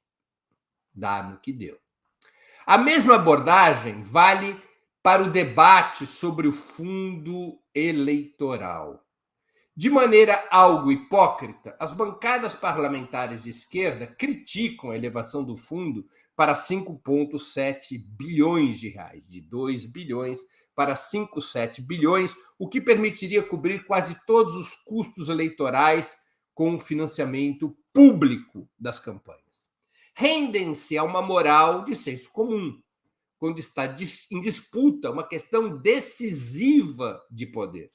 Dá 0.94 1.24
no 1.24 1.40
que 1.40 1.54
deu. 1.54 1.80
A 2.66 2.78
mesma 2.78 3.16
abordagem 3.16 4.02
vale 4.04 4.56
para 5.02 5.24
o 5.24 5.32
debate 5.32 6.06
sobre 6.06 6.48
o 6.48 6.52
fundo 6.52 7.60
eleitoral. 7.74 9.04
De 9.76 9.90
maneira 9.90 10.48
algo 10.52 10.92
hipócrita, 10.92 11.76
as 11.80 11.92
bancadas 11.92 12.54
parlamentares 12.54 13.42
de 13.42 13.50
esquerda 13.50 14.06
criticam 14.06 14.92
a 14.92 14.96
elevação 14.96 15.44
do 15.44 15.58
fundo 15.58 16.06
para 16.36 16.54
5,7 16.54 17.98
bilhões 17.98 18.80
de 18.80 18.90
reais, 18.90 19.28
de 19.28 19.42
2 19.42 19.88
bilhões 19.88 20.40
para 20.76 20.94
5,7 20.94 21.82
bilhões, 21.82 22.36
o 22.60 22.70
que 22.70 22.80
permitiria 22.80 23.42
cobrir 23.42 23.86
quase 23.86 24.16
todos 24.28 24.56
os 24.56 24.76
custos 24.86 25.30
eleitorais 25.30 26.20
com 26.54 26.76
o 26.76 26.80
financiamento 26.80 27.76
público 27.92 28.70
das 28.80 29.00
campanhas 29.00 29.51
rendem-se 30.22 30.96
a 31.00 31.04
uma 31.04 31.20
moral 31.20 31.84
de 31.84 31.96
senso 31.96 32.32
comum, 32.32 32.80
quando 33.40 33.58
está 33.58 33.88
em 34.30 34.40
disputa 34.40 35.10
uma 35.10 35.28
questão 35.28 35.76
decisiva 35.80 37.20
de 37.32 37.48
poder. 37.48 37.90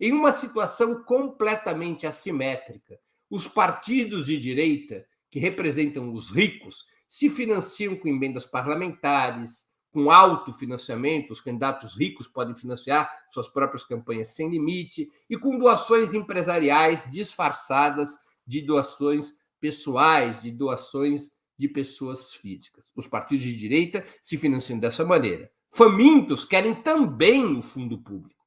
Em 0.00 0.10
uma 0.10 0.32
situação 0.32 1.04
completamente 1.04 2.06
assimétrica, 2.06 2.98
os 3.28 3.46
partidos 3.46 4.24
de 4.24 4.38
direita, 4.38 5.04
que 5.30 5.38
representam 5.38 6.10
os 6.14 6.30
ricos, 6.30 6.86
se 7.06 7.28
financiam 7.28 7.94
com 7.94 8.08
emendas 8.08 8.46
parlamentares, 8.46 9.66
com 9.92 10.10
alto 10.10 10.50
financiamento, 10.50 11.32
os 11.32 11.42
candidatos 11.42 11.94
ricos 11.94 12.26
podem 12.26 12.56
financiar 12.56 13.12
suas 13.30 13.48
próprias 13.48 13.84
campanhas 13.84 14.28
sem 14.28 14.48
limite, 14.48 15.10
e 15.28 15.36
com 15.36 15.58
doações 15.58 16.14
empresariais 16.14 17.04
disfarçadas 17.12 18.16
de 18.46 18.62
doações 18.62 19.34
pessoais, 19.64 20.42
de 20.42 20.50
doações 20.50 21.30
de 21.56 21.66
pessoas 21.66 22.34
físicas. 22.34 22.92
Os 22.94 23.06
partidos 23.06 23.46
de 23.46 23.56
direita 23.56 24.06
se 24.20 24.36
financiam 24.36 24.78
dessa 24.78 25.06
maneira. 25.06 25.50
Famintos 25.70 26.44
querem 26.44 26.74
também 26.74 27.56
o 27.56 27.62
fundo 27.62 27.96
público. 27.96 28.44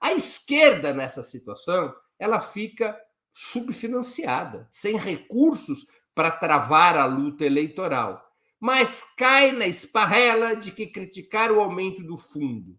A 0.00 0.12
esquerda, 0.12 0.94
nessa 0.94 1.24
situação, 1.24 1.92
ela 2.20 2.38
fica 2.38 2.96
subfinanciada, 3.32 4.68
sem 4.70 4.96
recursos 4.96 5.88
para 6.14 6.30
travar 6.30 6.96
a 6.96 7.04
luta 7.04 7.44
eleitoral, 7.44 8.24
mas 8.60 9.02
cai 9.16 9.50
na 9.50 9.66
esparrela 9.66 10.54
de 10.54 10.70
que 10.70 10.86
criticar 10.86 11.50
o 11.50 11.58
aumento 11.58 12.00
do 12.04 12.16
fundo. 12.16 12.78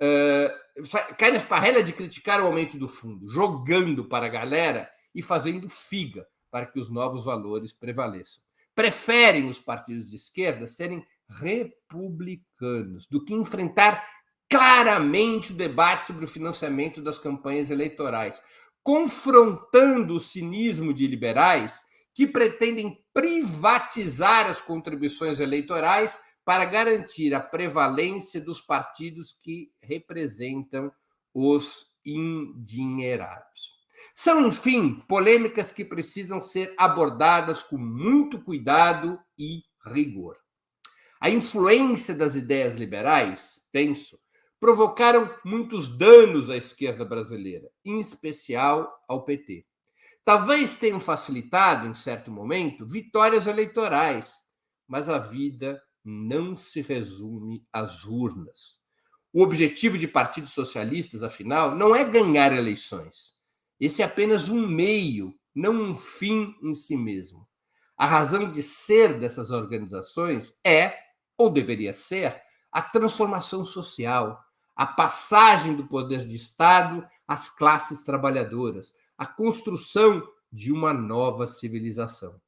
Uh, 0.00 0.86
cai 1.18 1.32
na 1.32 1.38
esparrela 1.38 1.82
de 1.82 1.92
criticar 1.92 2.40
o 2.40 2.46
aumento 2.46 2.78
do 2.78 2.86
fundo, 2.86 3.28
jogando 3.28 4.04
para 4.04 4.26
a 4.26 4.30
galera 4.30 4.88
e 5.12 5.20
fazendo 5.20 5.68
figa 5.68 6.24
para 6.50 6.66
que 6.66 6.78
os 6.78 6.90
novos 6.90 7.24
valores 7.24 7.72
prevaleçam. 7.72 8.42
Preferem 8.74 9.48
os 9.48 9.58
partidos 9.58 10.10
de 10.10 10.16
esquerda 10.16 10.66
serem 10.66 11.04
republicanos 11.28 13.06
do 13.06 13.24
que 13.24 13.34
enfrentar 13.34 14.04
claramente 14.48 15.52
o 15.52 15.56
debate 15.56 16.08
sobre 16.08 16.24
o 16.24 16.28
financiamento 16.28 17.00
das 17.00 17.18
campanhas 17.18 17.70
eleitorais, 17.70 18.42
confrontando 18.82 20.16
o 20.16 20.20
cinismo 20.20 20.92
de 20.92 21.06
liberais 21.06 21.84
que 22.12 22.26
pretendem 22.26 23.02
privatizar 23.14 24.46
as 24.46 24.60
contribuições 24.60 25.38
eleitorais 25.38 26.18
para 26.44 26.64
garantir 26.64 27.32
a 27.32 27.40
prevalência 27.40 28.40
dos 28.40 28.60
partidos 28.60 29.32
que 29.32 29.70
representam 29.80 30.90
os 31.32 31.92
endinheirados. 32.04 33.79
São, 34.14 34.46
enfim, 34.46 35.02
polêmicas 35.08 35.72
que 35.72 35.84
precisam 35.84 36.40
ser 36.40 36.74
abordadas 36.76 37.62
com 37.62 37.78
muito 37.78 38.42
cuidado 38.42 39.18
e 39.38 39.62
rigor. 39.84 40.36
A 41.20 41.28
influência 41.28 42.14
das 42.14 42.34
ideias 42.34 42.76
liberais, 42.76 43.60
penso, 43.70 44.18
provocaram 44.58 45.34
muitos 45.44 45.96
danos 45.96 46.50
à 46.50 46.56
esquerda 46.56 47.04
brasileira, 47.04 47.70
em 47.84 47.98
especial 47.98 48.90
ao 49.08 49.24
PT. 49.24 49.66
Talvez 50.24 50.76
tenham 50.76 51.00
facilitado, 51.00 51.86
em 51.86 51.94
certo 51.94 52.30
momento, 52.30 52.86
vitórias 52.86 53.46
eleitorais, 53.46 54.34
mas 54.86 55.08
a 55.08 55.18
vida 55.18 55.82
não 56.04 56.54
se 56.54 56.82
resume 56.82 57.66
às 57.72 58.04
urnas. 58.04 58.80
O 59.32 59.42
objetivo 59.42 59.96
de 59.96 60.08
partidos 60.08 60.50
socialistas, 60.50 61.22
afinal, 61.22 61.74
não 61.74 61.94
é 61.94 62.04
ganhar 62.04 62.52
eleições. 62.52 63.39
Esse 63.80 64.02
é 64.02 64.04
apenas 64.04 64.48
um 64.50 64.68
meio, 64.68 65.34
não 65.54 65.72
um 65.72 65.96
fim 65.96 66.54
em 66.62 66.74
si 66.74 66.96
mesmo. 66.96 67.48
A 67.96 68.06
razão 68.06 68.48
de 68.48 68.62
ser 68.62 69.18
dessas 69.18 69.50
organizações 69.50 70.58
é, 70.64 70.94
ou 71.36 71.50
deveria 71.50 71.94
ser, 71.94 72.40
a 72.70 72.82
transformação 72.82 73.64
social, 73.64 74.38
a 74.76 74.86
passagem 74.86 75.74
do 75.74 75.86
poder 75.86 76.26
de 76.26 76.36
Estado 76.36 77.06
às 77.26 77.48
classes 77.48 78.02
trabalhadoras, 78.02 78.94
a 79.16 79.26
construção 79.26 80.22
de 80.52 80.72
uma 80.72 80.92
nova 80.92 81.46
civilização. 81.46 82.40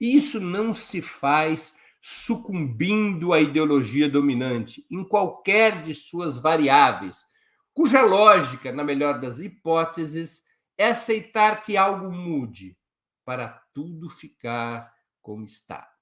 E 0.00 0.16
isso 0.16 0.40
não 0.40 0.72
se 0.72 1.02
faz 1.02 1.74
sucumbindo 2.00 3.32
à 3.32 3.40
ideologia 3.40 4.08
dominante, 4.08 4.86
em 4.90 5.04
qualquer 5.04 5.82
de 5.82 5.94
suas 5.94 6.38
variáveis, 6.38 7.26
cuja 7.74 8.02
lógica, 8.02 8.72
na 8.72 8.82
melhor 8.82 9.20
das 9.20 9.40
hipóteses, 9.40 10.42
é 10.80 10.88
aceitar 10.88 11.62
que 11.62 11.76
algo 11.76 12.10
mude 12.10 12.74
para 13.22 13.48
tudo 13.74 14.08
ficar 14.08 14.90
como 15.20 15.44
está. 15.44 15.94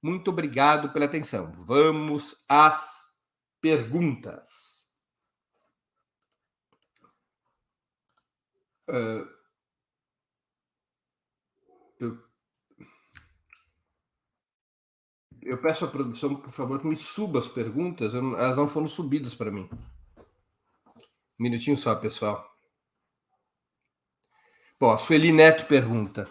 Muito 0.00 0.30
obrigado 0.30 0.90
pela 0.90 1.04
atenção. 1.04 1.52
Vamos 1.52 2.42
às 2.48 3.12
perguntas. 3.60 4.88
Uh, 8.88 9.28
eu 12.00 12.26
Eu 15.42 15.60
peço 15.60 15.84
à 15.84 15.88
produção, 15.88 16.34
por 16.34 16.50
favor, 16.50 16.80
que 16.80 16.86
me 16.86 16.96
suba 16.96 17.38
as 17.38 17.46
perguntas. 17.46 18.14
Elas 18.14 18.56
não 18.56 18.66
foram 18.66 18.88
subidas 18.88 19.34
para 19.34 19.50
mim. 19.50 19.68
Um 21.38 21.42
minutinho 21.42 21.76
só, 21.76 21.94
pessoal. 21.94 22.55
Bom, 24.78 24.92
a 24.92 24.98
Sueli 24.98 25.32
Neto 25.32 25.66
pergunta: 25.66 26.28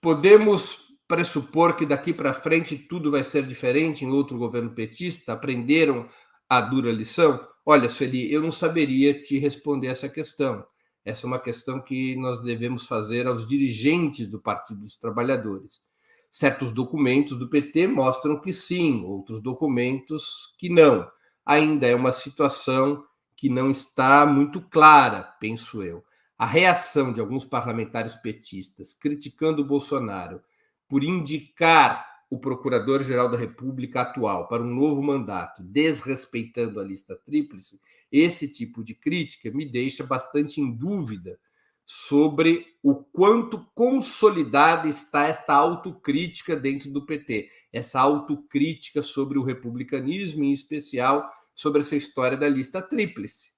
podemos 0.00 0.78
pressupor 1.06 1.76
que 1.76 1.84
daqui 1.84 2.14
para 2.14 2.32
frente 2.32 2.74
tudo 2.74 3.10
vai 3.10 3.22
ser 3.22 3.46
diferente 3.46 4.02
em 4.02 4.10
outro 4.10 4.38
governo 4.38 4.70
petista? 4.70 5.34
Aprenderam 5.34 6.08
a 6.48 6.58
dura 6.62 6.90
lição? 6.90 7.46
Olha, 7.66 7.90
Sueli, 7.90 8.32
eu 8.32 8.40
não 8.40 8.50
saberia 8.50 9.20
te 9.20 9.38
responder 9.38 9.88
essa 9.88 10.08
questão. 10.08 10.64
Essa 11.04 11.26
é 11.26 11.28
uma 11.28 11.38
questão 11.38 11.82
que 11.82 12.16
nós 12.16 12.42
devemos 12.42 12.86
fazer 12.86 13.26
aos 13.26 13.46
dirigentes 13.46 14.26
do 14.26 14.40
Partido 14.40 14.80
dos 14.80 14.96
Trabalhadores. 14.96 15.82
Certos 16.30 16.72
documentos 16.72 17.38
do 17.38 17.50
PT 17.50 17.88
mostram 17.88 18.40
que 18.40 18.54
sim, 18.54 19.04
outros 19.04 19.42
documentos 19.42 20.54
que 20.58 20.70
não. 20.70 21.06
Ainda 21.44 21.86
é 21.86 21.94
uma 21.94 22.12
situação 22.12 23.04
que 23.36 23.50
não 23.50 23.70
está 23.70 24.24
muito 24.24 24.62
clara, 24.62 25.24
penso 25.38 25.82
eu. 25.82 26.02
A 26.42 26.46
reação 26.46 27.12
de 27.12 27.20
alguns 27.20 27.44
parlamentares 27.44 28.16
petistas 28.16 28.92
criticando 28.92 29.62
o 29.62 29.64
Bolsonaro 29.64 30.42
por 30.88 31.04
indicar 31.04 32.04
o 32.28 32.36
Procurador-Geral 32.36 33.30
da 33.30 33.36
República 33.36 34.00
atual 34.00 34.48
para 34.48 34.60
um 34.60 34.74
novo 34.74 35.00
mandato, 35.00 35.62
desrespeitando 35.62 36.80
a 36.80 36.82
lista 36.82 37.14
tríplice, 37.14 37.80
esse 38.10 38.48
tipo 38.48 38.82
de 38.82 38.92
crítica 38.92 39.52
me 39.52 39.70
deixa 39.70 40.02
bastante 40.02 40.60
em 40.60 40.68
dúvida 40.74 41.38
sobre 41.86 42.66
o 42.82 42.96
quanto 42.96 43.64
consolidada 43.72 44.88
está 44.88 45.28
esta 45.28 45.54
autocrítica 45.54 46.56
dentro 46.56 46.90
do 46.90 47.06
PT, 47.06 47.50
essa 47.72 48.00
autocrítica 48.00 49.00
sobre 49.00 49.38
o 49.38 49.44
republicanismo, 49.44 50.42
em 50.42 50.52
especial 50.52 51.30
sobre 51.54 51.82
essa 51.82 51.94
história 51.94 52.36
da 52.36 52.48
lista 52.48 52.82
tríplice. 52.82 53.51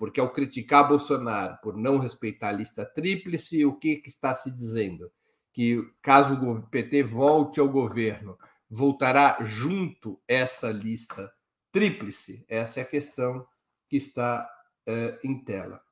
Porque 0.00 0.18
ao 0.18 0.32
criticar 0.32 0.88
Bolsonaro 0.88 1.58
por 1.62 1.76
não 1.76 1.98
respeitar 1.98 2.48
a 2.48 2.52
lista 2.52 2.86
tríplice, 2.86 3.66
o 3.66 3.74
que, 3.74 3.96
que 3.96 4.08
está 4.08 4.32
se 4.32 4.50
dizendo? 4.50 5.12
Que 5.52 5.86
caso 6.00 6.42
o 6.42 6.62
PT 6.68 7.02
volte 7.02 7.60
ao 7.60 7.68
governo, 7.68 8.38
voltará 8.66 9.36
junto 9.42 10.18
essa 10.26 10.70
lista 10.70 11.30
tríplice? 11.70 12.42
Essa 12.48 12.80
é 12.80 12.82
a 12.82 12.86
questão 12.86 13.46
que 13.90 13.98
está 13.98 14.48
uh, 14.88 15.18
em 15.22 15.44
tela. 15.44 15.82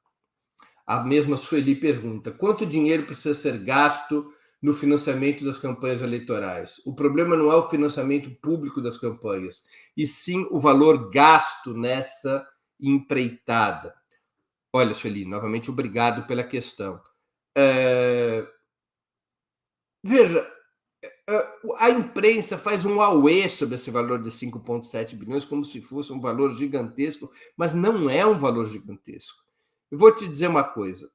A 0.87 1.05
mesma 1.05 1.37
Sueli 1.37 1.75
pergunta: 1.75 2.33
quanto 2.33 2.65
dinheiro 2.65 3.05
precisa 3.05 3.35
ser 3.35 3.59
gasto 3.59 4.33
no 4.63 4.73
financiamento 4.73 5.45
das 5.45 5.59
campanhas 5.59 6.01
eleitorais? 6.01 6.81
O 6.87 6.95
problema 6.95 7.37
não 7.37 7.53
é 7.53 7.57
o 7.57 7.69
financiamento 7.69 8.31
público 8.41 8.81
das 8.81 8.97
campanhas, 8.97 9.65
e 9.95 10.07
sim 10.07 10.49
o 10.51 10.59
valor 10.59 11.11
gasto 11.11 11.75
nessa 11.75 12.49
empreitada. 12.81 13.98
Olha, 14.73 14.95
Sueli, 14.95 15.25
novamente 15.25 15.71
obrigado 15.71 16.27
pela 16.27 16.45
questão. 16.45 17.01
É... 17.57 18.47
Veja, 20.05 20.47
é, 21.03 21.11
a 21.77 21.91
imprensa 21.91 22.59
faz 22.59 22.85
um 22.85 23.01
auê 23.01 23.49
sobre 23.49 23.77
esse 23.77 23.91
valor 23.91 24.21
de 24.21 24.31
5,7 24.31 25.15
bilhões 25.15 25.45
como 25.45 25.65
se 25.65 25.81
fosse 25.81 26.13
um 26.13 26.21
valor 26.21 26.57
gigantesco, 26.57 27.33
mas 27.57 27.73
não 27.75 28.11
é 28.11 28.27
um 28.27 28.39
valor 28.39 28.67
gigantesco. 28.67 29.39
Eu 29.91 29.99
vou 29.99 30.15
te 30.15 30.29
dizer 30.29 30.49
uma 30.49 30.65
coisa. 30.65 31.11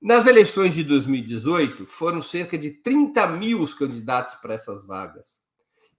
Nas 0.00 0.26
eleições 0.26 0.74
de 0.74 0.84
2018, 0.84 1.84
foram 1.86 2.22
cerca 2.22 2.56
de 2.56 2.70
30 2.70 3.26
mil 3.26 3.60
os 3.60 3.74
candidatos 3.74 4.36
para 4.36 4.54
essas 4.54 4.86
vagas. 4.86 5.40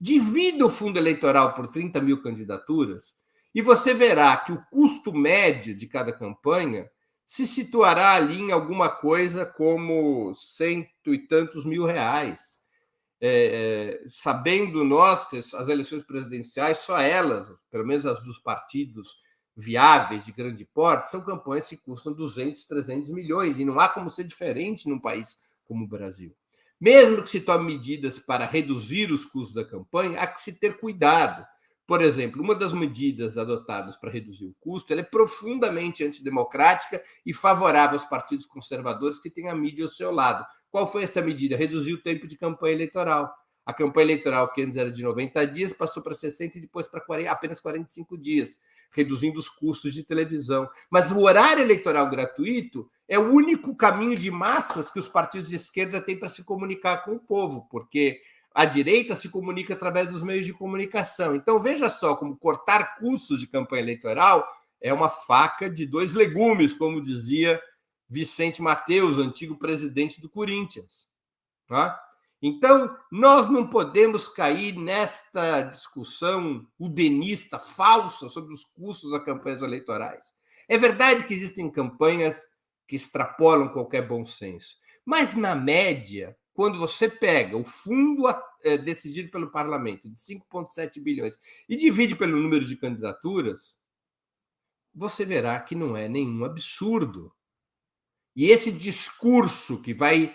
Divida 0.00 0.64
o 0.66 0.70
fundo 0.70 0.98
eleitoral 0.98 1.54
por 1.54 1.68
30 1.68 2.00
mil 2.00 2.22
candidaturas, 2.22 3.14
e 3.54 3.62
você 3.62 3.94
verá 3.94 4.36
que 4.38 4.52
o 4.52 4.62
custo 4.70 5.12
médio 5.12 5.74
de 5.74 5.86
cada 5.86 6.12
campanha 6.12 6.90
se 7.26 7.46
situará 7.46 8.14
ali 8.14 8.40
em 8.40 8.52
alguma 8.52 8.88
coisa 8.88 9.46
como 9.46 10.34
cento 10.34 11.14
e 11.14 11.26
tantos 11.26 11.64
mil 11.64 11.86
reais. 11.86 12.58
É, 13.26 14.00
é, 14.02 14.04
sabendo 14.06 14.84
nós 14.84 15.26
que 15.26 15.38
as 15.38 15.68
eleições 15.68 16.02
presidenciais, 16.02 16.78
só 16.78 16.98
elas, 16.98 17.50
pelo 17.70 17.86
menos 17.86 18.04
as 18.04 18.22
dos 18.22 18.38
partidos 18.38 19.22
viáveis 19.56 20.22
de 20.24 20.32
grande 20.32 20.64
porte, 20.64 21.10
são 21.10 21.22
campanhas 21.22 21.68
que 21.68 21.76
custam 21.76 22.12
200, 22.12 22.66
300 22.66 23.10
milhões, 23.10 23.58
e 23.58 23.64
não 23.64 23.80
há 23.80 23.88
como 23.88 24.10
ser 24.10 24.24
diferente 24.24 24.88
num 24.88 25.00
país 25.00 25.38
como 25.64 25.84
o 25.84 25.88
Brasil. 25.88 26.36
Mesmo 26.78 27.22
que 27.22 27.30
se 27.30 27.40
tome 27.40 27.72
medidas 27.72 28.18
para 28.18 28.44
reduzir 28.44 29.10
os 29.10 29.24
custos 29.24 29.54
da 29.54 29.64
campanha, 29.64 30.20
há 30.20 30.26
que 30.26 30.40
se 30.40 30.52
ter 30.52 30.76
cuidado 30.76 31.46
por 31.86 32.00
exemplo, 32.00 32.42
uma 32.42 32.54
das 32.54 32.72
medidas 32.72 33.36
adotadas 33.36 33.96
para 33.96 34.10
reduzir 34.10 34.46
o 34.46 34.54
custo 34.58 34.94
é 34.94 35.02
profundamente 35.02 36.02
antidemocrática 36.02 37.02
e 37.26 37.32
favorável 37.34 37.98
aos 37.98 38.08
partidos 38.08 38.46
conservadores 38.46 39.18
que 39.18 39.30
têm 39.30 39.48
a 39.50 39.54
mídia 39.54 39.84
ao 39.84 39.90
seu 39.90 40.10
lado. 40.10 40.46
Qual 40.74 40.88
foi 40.88 41.04
essa 41.04 41.22
medida? 41.22 41.56
Reduzir 41.56 41.94
o 41.94 42.02
tempo 42.02 42.26
de 42.26 42.36
campanha 42.36 42.74
eleitoral. 42.74 43.32
A 43.64 43.72
campanha 43.72 44.06
eleitoral, 44.06 44.52
que 44.52 44.60
antes 44.60 44.76
era 44.76 44.90
de 44.90 45.04
90 45.04 45.46
dias, 45.46 45.72
passou 45.72 46.02
para 46.02 46.14
60 46.14 46.58
e 46.58 46.62
depois 46.62 46.88
para 46.88 47.00
40, 47.00 47.30
apenas 47.30 47.60
45 47.60 48.18
dias, 48.18 48.58
reduzindo 48.90 49.38
os 49.38 49.48
custos 49.48 49.94
de 49.94 50.02
televisão. 50.02 50.68
Mas 50.90 51.12
o 51.12 51.20
horário 51.20 51.62
eleitoral 51.62 52.10
gratuito 52.10 52.90
é 53.06 53.16
o 53.16 53.30
único 53.30 53.76
caminho 53.76 54.18
de 54.18 54.32
massas 54.32 54.90
que 54.90 54.98
os 54.98 55.06
partidos 55.06 55.48
de 55.48 55.54
esquerda 55.54 56.00
têm 56.00 56.18
para 56.18 56.26
se 56.26 56.42
comunicar 56.42 57.04
com 57.04 57.12
o 57.12 57.20
povo, 57.20 57.68
porque 57.70 58.20
a 58.52 58.64
direita 58.64 59.14
se 59.14 59.28
comunica 59.28 59.74
através 59.74 60.08
dos 60.08 60.24
meios 60.24 60.44
de 60.44 60.52
comunicação. 60.52 61.36
Então, 61.36 61.62
veja 61.62 61.88
só 61.88 62.16
como 62.16 62.36
cortar 62.36 62.96
custos 62.96 63.38
de 63.38 63.46
campanha 63.46 63.84
eleitoral 63.84 64.44
é 64.80 64.92
uma 64.92 65.08
faca 65.08 65.70
de 65.70 65.86
dois 65.86 66.14
legumes, 66.14 66.74
como 66.74 67.00
dizia 67.00 67.60
Vicente 68.14 68.62
Mateus, 68.62 69.18
antigo 69.18 69.56
presidente 69.56 70.20
do 70.20 70.28
Corinthians. 70.28 71.08
Tá? 71.66 72.00
Então, 72.40 72.96
nós 73.10 73.50
não 73.50 73.66
podemos 73.66 74.28
cair 74.28 74.76
nesta 74.76 75.62
discussão 75.62 76.64
udenista 76.78 77.58
falsa 77.58 78.28
sobre 78.28 78.54
os 78.54 78.64
custos 78.64 79.10
das 79.10 79.24
campanhas 79.24 79.62
eleitorais. 79.62 80.32
É 80.68 80.78
verdade 80.78 81.24
que 81.24 81.34
existem 81.34 81.68
campanhas 81.68 82.46
que 82.86 82.94
extrapolam 82.94 83.70
qualquer 83.70 84.06
bom 84.06 84.24
senso, 84.24 84.76
mas, 85.04 85.34
na 85.34 85.56
média, 85.56 86.36
quando 86.52 86.78
você 86.78 87.08
pega 87.08 87.56
o 87.56 87.64
fundo 87.64 88.28
é, 88.62 88.78
decidido 88.78 89.28
pelo 89.30 89.50
parlamento 89.50 90.08
de 90.08 90.20
5,7 90.20 91.02
bilhões 91.02 91.36
e 91.68 91.76
divide 91.76 92.14
pelo 92.14 92.40
número 92.40 92.64
de 92.64 92.76
candidaturas, 92.76 93.78
você 94.94 95.24
verá 95.24 95.58
que 95.58 95.74
não 95.74 95.96
é 95.96 96.08
nenhum 96.08 96.44
absurdo. 96.44 97.32
E 98.34 98.50
esse 98.50 98.72
discurso 98.72 99.80
que 99.80 99.94
vai 99.94 100.34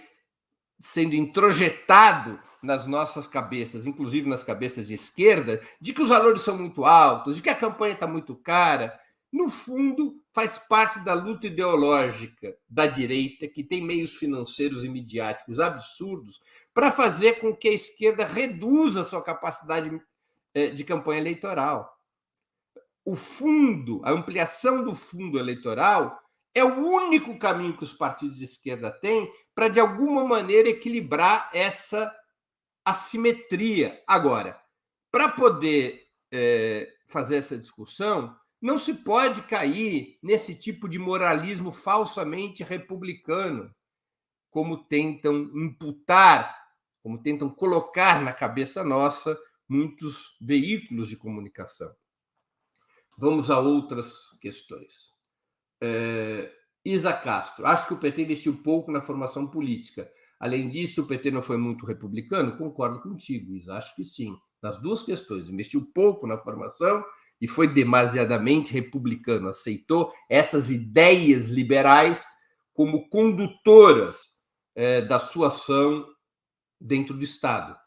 sendo 0.80 1.16
introjetado 1.16 2.40
nas 2.62 2.86
nossas 2.86 3.28
cabeças, 3.28 3.86
inclusive 3.86 4.30
nas 4.30 4.44
cabeças 4.44 4.88
de 4.88 4.94
esquerda, 4.94 5.62
de 5.80 5.94
que 5.94 6.02
os 6.02 6.10
valores 6.10 6.42
são 6.42 6.58
muito 6.58 6.86
altos, 6.86 7.36
de 7.36 7.42
que 7.42 7.50
a 7.50 7.56
campanha 7.56 7.94
está 7.94 8.08
muito 8.08 8.36
cara, 8.36 9.00
no 9.32 9.50
fundo 9.50 10.24
faz 10.34 10.58
parte 10.58 11.00
da 11.00 11.14
luta 11.14 11.48
ideológica 11.48 12.56
da 12.68 12.88
direita, 12.88 13.48
que 13.48 13.64
tem 13.64 13.82
meios 13.82 14.16
financeiros 14.16 14.84
e 14.84 14.90
midiáticos 14.90 15.60
absurdos 15.60 16.40
para 16.74 16.92
fazer 16.92 17.40
com 17.40 17.56
que 17.56 17.68
a 17.68 17.74
esquerda 17.74 18.26
reduza 18.26 19.02
a 19.02 19.06
sua 19.06 19.22
capacidade 19.22 19.92
eh, 20.54 20.70
de 20.70 20.84
campanha 20.84 21.22
eleitoral. 21.22 21.96
O 23.06 23.16
fundo, 23.16 24.02
a 24.04 24.12
ampliação 24.12 24.84
do 24.84 24.96
fundo 24.96 25.38
eleitoral 25.38 26.20
é 26.54 26.64
o 26.64 26.86
único 26.86 27.38
caminho 27.38 27.78
que 27.78 27.84
os 27.84 27.94
partidos 27.94 28.38
de 28.38 28.46
esquerda 28.46 28.92
têm 28.92 29.32
para, 29.54 29.68
de 29.68 29.80
alguma 29.80 30.24
maneira, 30.24 30.70
equilibrar 30.70 31.50
essa 31.54 32.14
assimetria. 32.84 34.02
Agora, 34.08 34.60
para 35.12 35.30
poder 35.30 36.08
é, 36.32 36.92
fazer 37.08 37.38
essa 37.38 37.58
discussão, 37.58 38.36
não 38.62 38.78
se 38.78 38.94
pode 38.94 39.42
cair 39.44 40.18
nesse 40.22 40.56
tipo 40.56 40.90
de 40.90 41.00
moralismo 41.00 41.72
falsamente 41.72 42.64
republicano, 42.64 43.74
como 44.50 44.84
tentam 44.86 45.50
imputar, 45.56 46.56
como 47.02 47.22
tentam 47.22 47.50
colocar 47.50 48.22
na 48.22 48.34
cabeça 48.34 48.84
nossa 48.84 49.40
muitos 49.68 50.36
veículos 50.42 51.08
de 51.08 51.16
comunicação. 51.16 51.96
Vamos 53.18 53.52
a 53.52 53.60
outras 53.60 54.32
questões. 54.42 55.19
É, 55.82 56.52
Isa 56.84 57.14
Castro, 57.14 57.66
acho 57.66 57.88
que 57.88 57.94
o 57.94 57.98
PT 57.98 58.24
investiu 58.24 58.62
pouco 58.64 58.92
na 58.92 59.02
formação 59.02 59.48
política. 59.48 60.10
Além 60.40 60.70
disso, 60.70 61.04
o 61.04 61.08
PT 61.08 61.32
não 61.32 61.42
foi 61.42 61.58
muito 61.58 61.86
republicano? 61.86 62.58
Concordo 62.58 63.02
contigo, 63.02 63.54
Isa, 63.54 63.76
acho 63.76 63.96
que 63.96 64.04
sim. 64.04 64.36
Nas 64.62 64.80
duas 64.80 65.04
questões, 65.04 65.50
investiu 65.50 65.90
pouco 65.94 66.26
na 66.26 66.38
formação 66.38 67.04
e 67.42 67.48
foi 67.48 67.68
demasiadamente 67.68 68.74
republicano, 68.74 69.48
aceitou 69.48 70.12
essas 70.30 70.70
ideias 70.70 71.48
liberais 71.48 72.26
como 72.74 73.10
condutoras 73.10 74.28
é, 74.76 75.02
da 75.02 75.20
sua 75.20 75.48
ação 75.48 76.06
dentro 76.80 77.16
do 77.16 77.24
Estado. 77.24 77.78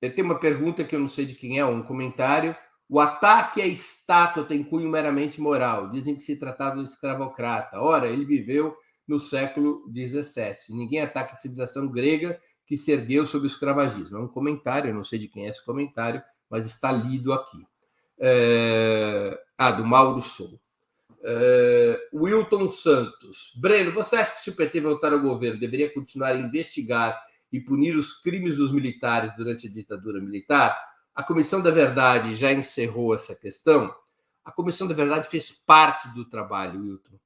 Tenho 0.00 0.24
uma 0.24 0.38
pergunta 0.38 0.84
que 0.84 0.94
eu 0.94 1.00
não 1.00 1.08
sei 1.08 1.24
de 1.24 1.34
quem 1.34 1.58
é, 1.58 1.64
um 1.64 1.82
comentário. 1.82 2.54
O 2.94 3.00
ataque 3.00 3.60
à 3.60 3.66
estátua 3.66 4.44
tem 4.44 4.62
cunho 4.62 4.88
meramente 4.88 5.40
moral. 5.40 5.90
Dizem 5.90 6.14
que 6.14 6.22
se 6.22 6.36
tratava 6.36 6.80
de 6.80 6.88
escravocrata. 6.88 7.80
Ora, 7.80 8.06
ele 8.06 8.24
viveu 8.24 8.76
no 9.04 9.18
século 9.18 9.82
XVII. 9.92 10.58
Ninguém 10.70 11.00
ataca 11.00 11.32
a 11.32 11.36
civilização 11.36 11.88
grega 11.88 12.40
que 12.64 12.76
se 12.76 12.92
ergueu 12.92 13.26
sob 13.26 13.46
o 13.46 13.48
escravagismo. 13.48 14.18
É 14.18 14.20
um 14.20 14.28
comentário, 14.28 14.90
eu 14.90 14.94
não 14.94 15.02
sei 15.02 15.18
de 15.18 15.26
quem 15.26 15.44
é 15.44 15.48
esse 15.48 15.64
comentário, 15.64 16.22
mas 16.48 16.66
está 16.66 16.92
lido 16.92 17.32
aqui. 17.32 17.66
É... 18.16 19.36
Ah, 19.58 19.72
do 19.72 19.84
Mauro 19.84 20.22
Sou. 20.22 20.60
É... 21.24 21.98
Wilton 22.14 22.70
Santos. 22.70 23.52
Breno, 23.56 23.90
você 23.90 24.14
acha 24.14 24.34
que 24.34 24.40
se 24.40 24.50
o 24.50 24.54
PT 24.54 24.80
voltar 24.80 25.12
ao 25.12 25.20
governo, 25.20 25.58
deveria 25.58 25.92
continuar 25.92 26.28
a 26.28 26.38
investigar 26.38 27.20
e 27.52 27.58
punir 27.58 27.96
os 27.96 28.20
crimes 28.20 28.56
dos 28.56 28.70
militares 28.70 29.34
durante 29.36 29.66
a 29.66 29.70
ditadura 29.72 30.20
militar? 30.20 30.93
A 31.14 31.22
Comissão 31.22 31.62
da 31.62 31.70
Verdade 31.70 32.34
já 32.34 32.52
encerrou 32.52 33.14
essa 33.14 33.36
questão? 33.36 33.94
A 34.44 34.50
Comissão 34.50 34.88
da 34.88 34.94
Verdade 34.94 35.28
fez 35.28 35.52
parte 35.52 36.08
do 36.08 36.24
trabalho, 36.24 36.80
Wilton. 36.80 37.16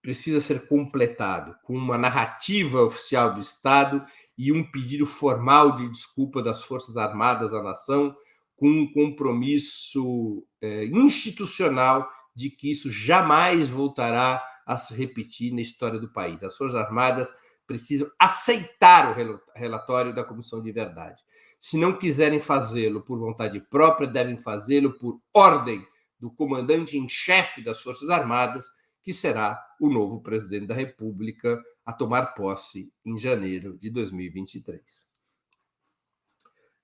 Precisa 0.00 0.40
ser 0.40 0.68
completado 0.68 1.56
com 1.64 1.76
uma 1.76 1.98
narrativa 1.98 2.80
oficial 2.82 3.34
do 3.34 3.40
Estado 3.40 4.04
e 4.38 4.52
um 4.52 4.62
pedido 4.70 5.06
formal 5.06 5.74
de 5.74 5.88
desculpa 5.88 6.40
das 6.40 6.62
Forças 6.62 6.96
Armadas 6.96 7.52
à 7.52 7.60
nação, 7.60 8.16
com 8.54 8.68
um 8.68 8.92
compromisso 8.92 10.46
é, 10.60 10.84
institucional 10.86 12.08
de 12.34 12.48
que 12.48 12.70
isso 12.70 12.92
jamais 12.92 13.68
voltará 13.68 14.40
a 14.64 14.76
se 14.76 14.94
repetir 14.94 15.52
na 15.52 15.60
história 15.60 15.98
do 15.98 16.12
país. 16.12 16.44
As 16.44 16.56
Forças 16.56 16.76
Armadas 16.76 17.34
precisam 17.66 18.08
aceitar 18.18 19.10
o 19.10 19.40
relatório 19.56 20.14
da 20.14 20.22
Comissão 20.22 20.62
de 20.62 20.70
Verdade. 20.70 21.20
Se 21.62 21.78
não 21.78 21.96
quiserem 21.96 22.40
fazê-lo 22.40 23.02
por 23.02 23.20
vontade 23.20 23.60
própria, 23.60 24.08
devem 24.08 24.36
fazê-lo 24.36 24.94
por 24.94 25.22
ordem 25.32 25.86
do 26.18 26.28
comandante 26.28 26.98
em 26.98 27.08
chefe 27.08 27.62
das 27.62 27.80
Forças 27.80 28.10
Armadas, 28.10 28.68
que 29.00 29.12
será 29.12 29.64
o 29.80 29.88
novo 29.88 30.20
presidente 30.20 30.66
da 30.66 30.74
República 30.74 31.62
a 31.86 31.92
tomar 31.92 32.34
posse 32.34 32.92
em 33.04 33.16
janeiro 33.16 33.78
de 33.78 33.90
2023. 33.90 35.06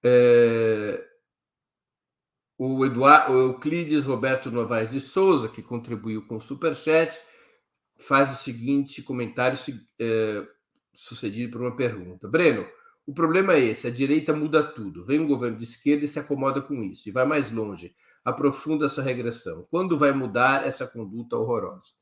É... 0.05 1.05
O, 2.57 2.87
Eduardo, 2.87 3.33
o 3.33 3.39
Euclides 3.49 4.05
Roberto 4.05 4.49
Novaes 4.49 4.93
de 4.93 5.01
Souza, 5.01 5.49
que 5.49 5.61
contribuiu 5.61 6.25
com 6.25 6.37
o 6.37 6.41
Superchat, 6.41 7.19
faz 7.97 8.33
o 8.33 8.43
seguinte 8.45 9.03
comentário 9.03 9.59
é, 9.99 10.47
sucedido 10.93 11.51
por 11.51 11.63
uma 11.63 11.75
pergunta. 11.75 12.29
Breno, 12.29 12.65
o 13.09 13.15
problema 13.15 13.55
é 13.55 13.61
esse: 13.61 13.87
a 13.87 13.91
direita 13.91 14.35
muda 14.35 14.63
tudo. 14.63 15.03
Vem 15.03 15.19
um 15.19 15.27
governo 15.27 15.57
de 15.57 15.65
esquerda 15.65 16.05
e 16.05 16.09
se 16.09 16.19
acomoda 16.19 16.61
com 16.61 16.83
isso, 16.83 17.09
e 17.09 17.13
vai 17.13 17.25
mais 17.25 17.51
longe, 17.51 17.95
aprofunda 18.23 18.85
essa 18.85 19.01
regressão. 19.01 19.67
Quando 19.71 19.99
vai 19.99 20.13
mudar 20.13 20.67
essa 20.67 20.87
conduta 20.87 21.35
horrorosa? 21.35 21.95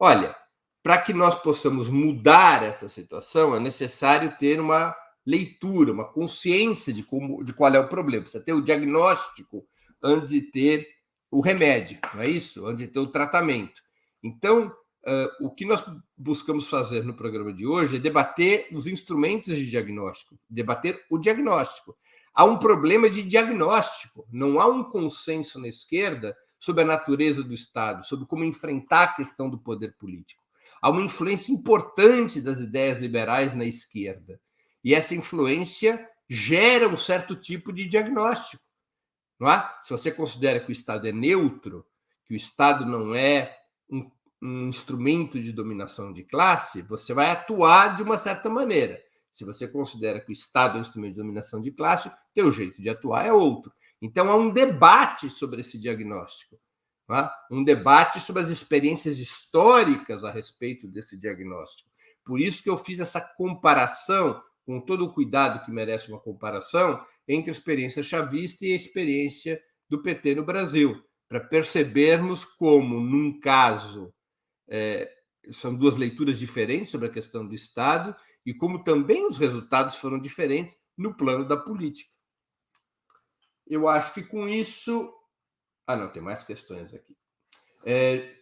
Olha, 0.00 0.34
para 0.82 0.96
que 1.02 1.12
nós 1.12 1.34
possamos 1.34 1.90
mudar 1.90 2.62
essa 2.62 2.88
situação, 2.88 3.54
é 3.54 3.60
necessário 3.60 4.34
ter 4.38 4.58
uma 4.58 4.96
leitura, 5.26 5.92
uma 5.92 6.10
consciência 6.10 6.90
de, 6.90 7.02
como, 7.02 7.44
de 7.44 7.52
qual 7.52 7.74
é 7.74 7.78
o 7.78 7.88
problema. 7.88 8.22
Precisa 8.22 8.42
ter 8.42 8.54
o 8.54 8.62
diagnóstico 8.62 9.66
antes 10.02 10.30
de 10.30 10.40
ter 10.40 10.88
o 11.30 11.42
remédio, 11.42 11.98
não 12.14 12.22
é 12.22 12.28
isso? 12.30 12.66
Antes 12.66 12.86
de 12.86 12.92
ter 12.92 13.00
o 13.00 13.12
tratamento. 13.12 13.82
Então, 14.22 14.72
Uh, 15.06 15.46
o 15.46 15.50
que 15.50 15.64
nós 15.64 15.84
buscamos 16.16 16.68
fazer 16.68 17.04
no 17.04 17.14
programa 17.14 17.52
de 17.52 17.64
hoje 17.64 17.94
é 17.94 18.00
debater 18.00 18.66
os 18.72 18.88
instrumentos 18.88 19.54
de 19.54 19.70
diagnóstico, 19.70 20.36
debater 20.50 21.00
o 21.08 21.16
diagnóstico. 21.16 21.96
Há 22.34 22.44
um 22.44 22.58
problema 22.58 23.08
de 23.08 23.22
diagnóstico, 23.22 24.26
não 24.32 24.58
há 24.58 24.66
um 24.66 24.82
consenso 24.82 25.60
na 25.60 25.68
esquerda 25.68 26.36
sobre 26.58 26.82
a 26.82 26.86
natureza 26.86 27.44
do 27.44 27.54
Estado, 27.54 28.04
sobre 28.04 28.26
como 28.26 28.42
enfrentar 28.42 29.04
a 29.04 29.12
questão 29.14 29.48
do 29.48 29.58
poder 29.58 29.94
político. 29.96 30.42
Há 30.82 30.90
uma 30.90 31.02
influência 31.02 31.52
importante 31.52 32.40
das 32.40 32.58
ideias 32.58 32.98
liberais 32.98 33.54
na 33.54 33.64
esquerda, 33.64 34.40
e 34.82 34.92
essa 34.92 35.14
influência 35.14 36.04
gera 36.28 36.88
um 36.88 36.96
certo 36.96 37.36
tipo 37.36 37.72
de 37.72 37.86
diagnóstico. 37.86 38.62
Não 39.38 39.48
é? 39.50 39.72
Se 39.82 39.90
você 39.90 40.10
considera 40.10 40.58
que 40.58 40.70
o 40.70 40.72
Estado 40.72 41.06
é 41.06 41.12
neutro, 41.12 41.86
que 42.24 42.34
o 42.34 42.36
Estado 42.36 42.84
não 42.84 43.14
é 43.14 43.56
um 43.88 44.10
um 44.42 44.68
instrumento 44.68 45.40
de 45.40 45.52
dominação 45.52 46.12
de 46.12 46.22
classe, 46.22 46.82
você 46.82 47.14
vai 47.14 47.30
atuar 47.30 47.96
de 47.96 48.02
uma 48.02 48.18
certa 48.18 48.50
maneira. 48.50 49.00
Se 49.32 49.44
você 49.44 49.68
considera 49.68 50.20
que 50.20 50.30
o 50.30 50.32
Estado 50.32 50.76
é 50.76 50.78
um 50.78 50.82
instrumento 50.82 51.14
de 51.14 51.20
dominação 51.20 51.60
de 51.60 51.70
classe, 51.70 52.10
teu 52.34 52.50
jeito 52.50 52.80
de 52.80 52.88
atuar 52.88 53.26
é 53.26 53.32
outro. 53.32 53.72
Então 54.00 54.30
há 54.30 54.36
um 54.36 54.50
debate 54.50 55.30
sobre 55.30 55.60
esse 55.60 55.78
diagnóstico, 55.78 56.58
é? 57.10 57.28
um 57.50 57.62
debate 57.62 58.20
sobre 58.20 58.42
as 58.42 58.50
experiências 58.50 59.18
históricas 59.18 60.24
a 60.24 60.30
respeito 60.30 60.88
desse 60.88 61.18
diagnóstico. 61.18 61.88
Por 62.24 62.40
isso 62.40 62.62
que 62.62 62.68
eu 62.68 62.76
fiz 62.76 62.98
essa 62.98 63.20
comparação, 63.20 64.42
com 64.64 64.80
todo 64.80 65.04
o 65.04 65.12
cuidado 65.12 65.64
que 65.64 65.70
merece 65.70 66.08
uma 66.08 66.18
comparação, 66.18 67.00
entre 67.28 67.50
a 67.50 67.52
experiência 67.52 68.02
chavista 68.02 68.66
e 68.66 68.72
a 68.72 68.76
experiência 68.76 69.60
do 69.88 70.02
PT 70.02 70.34
no 70.34 70.44
Brasil, 70.44 71.00
para 71.28 71.40
percebermos 71.40 72.44
como, 72.44 73.00
num 73.00 73.38
caso 73.38 74.12
é, 74.68 75.10
são 75.50 75.74
duas 75.74 75.96
leituras 75.96 76.38
diferentes 76.38 76.90
sobre 76.90 77.08
a 77.08 77.12
questão 77.12 77.46
do 77.46 77.54
Estado, 77.54 78.14
e 78.44 78.54
como 78.54 78.84
também 78.84 79.26
os 79.26 79.38
resultados 79.38 79.96
foram 79.96 80.18
diferentes 80.18 80.78
no 80.96 81.14
plano 81.14 81.46
da 81.46 81.56
política. 81.56 82.10
Eu 83.66 83.88
acho 83.88 84.14
que 84.14 84.22
com 84.22 84.48
isso. 84.48 85.12
Ah, 85.86 85.96
não, 85.96 86.08
tem 86.08 86.22
mais 86.22 86.44
questões 86.44 86.94
aqui. 86.94 87.16
É, 87.84 88.36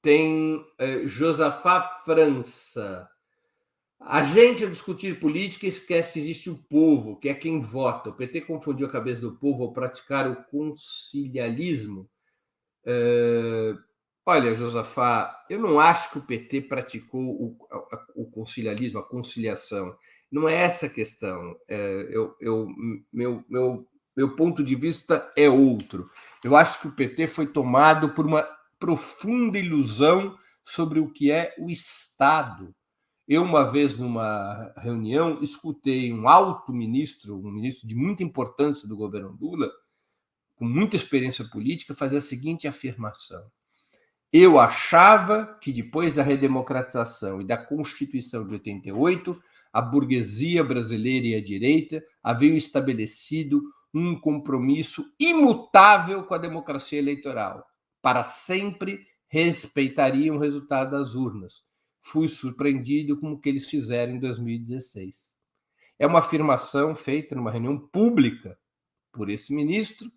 tem 0.00 0.64
é, 0.78 1.06
Josafá 1.06 2.02
França. 2.04 3.08
A 3.98 4.22
gente, 4.22 4.64
a 4.64 4.70
discutir 4.70 5.18
política, 5.18 5.66
esquece 5.66 6.12
que 6.12 6.18
existe 6.20 6.50
o 6.50 6.58
povo, 6.68 7.18
que 7.18 7.28
é 7.28 7.34
quem 7.34 7.60
vota. 7.60 8.10
O 8.10 8.14
PT 8.14 8.42
confundiu 8.42 8.86
a 8.86 8.92
cabeça 8.92 9.20
do 9.20 9.36
povo 9.36 9.64
ao 9.64 9.72
praticar 9.72 10.30
o 10.30 10.44
concilialismo. 10.44 12.08
É... 12.84 13.74
Olha, 14.26 14.54
Josafá, 14.54 15.44
eu 15.48 15.60
não 15.60 15.78
acho 15.78 16.10
que 16.10 16.18
o 16.18 16.26
PT 16.26 16.62
praticou 16.62 17.22
o, 17.22 17.56
o 18.16 18.30
concilialismo, 18.30 18.98
a 18.98 19.08
conciliação. 19.08 19.96
Não 20.30 20.48
é 20.48 20.54
essa 20.54 20.86
a 20.86 20.90
questão. 20.90 21.56
É, 21.68 22.08
eu, 22.10 22.34
eu, 22.40 22.66
meu, 23.12 23.44
meu, 23.48 23.86
meu 24.16 24.34
ponto 24.34 24.64
de 24.64 24.74
vista 24.74 25.32
é 25.36 25.48
outro. 25.48 26.10
Eu 26.44 26.56
acho 26.56 26.80
que 26.80 26.88
o 26.88 26.92
PT 26.92 27.28
foi 27.28 27.46
tomado 27.46 28.14
por 28.14 28.26
uma 28.26 28.46
profunda 28.80 29.58
ilusão 29.58 30.36
sobre 30.64 30.98
o 30.98 31.12
que 31.12 31.30
é 31.30 31.54
o 31.58 31.70
Estado 31.70 32.74
eu, 33.28 33.42
uma 33.42 33.64
vez, 33.64 33.98
numa 33.98 34.72
reunião, 34.76 35.42
escutei 35.42 36.12
um 36.12 36.28
alto 36.28 36.72
ministro, 36.72 37.36
um 37.36 37.50
ministro 37.50 37.88
de 37.88 37.94
muita 37.96 38.22
importância 38.22 38.86
do 38.86 38.96
governo 38.96 39.36
Lula, 39.40 39.68
com 40.54 40.64
muita 40.64 40.94
experiência 40.94 41.44
política, 41.50 41.94
fazer 41.94 42.18
a 42.18 42.20
seguinte 42.20 42.68
afirmação: 42.68 43.50
Eu 44.32 44.58
achava 44.58 45.58
que 45.60 45.72
depois 45.72 46.12
da 46.12 46.22
redemocratização 46.22 47.40
e 47.40 47.46
da 47.46 47.56
Constituição 47.56 48.46
de 48.46 48.54
88, 48.54 49.38
a 49.72 49.80
burguesia 49.80 50.64
brasileira 50.64 51.26
e 51.26 51.34
a 51.34 51.42
direita 51.42 52.02
haviam 52.22 52.56
estabelecido 52.56 53.62
um 53.94 54.18
compromisso 54.18 55.04
imutável 55.18 56.24
com 56.24 56.34
a 56.34 56.38
democracia 56.38 56.98
eleitoral. 56.98 57.64
Para 58.02 58.22
sempre 58.22 59.06
respeitariam 59.28 60.36
o 60.36 60.40
resultado 60.40 60.90
das 60.92 61.14
urnas 61.14 61.66
fui 62.06 62.28
surpreendido 62.28 63.18
com 63.18 63.32
o 63.32 63.38
que 63.38 63.48
eles 63.48 63.68
fizeram 63.68 64.14
em 64.14 64.20
2016. 64.20 65.34
É 65.98 66.06
uma 66.06 66.20
afirmação 66.20 66.94
feita 66.94 67.34
numa 67.34 67.50
reunião 67.50 67.76
pública 67.78 68.56
por 69.12 69.28
esse 69.28 69.52
ministro 69.52 70.08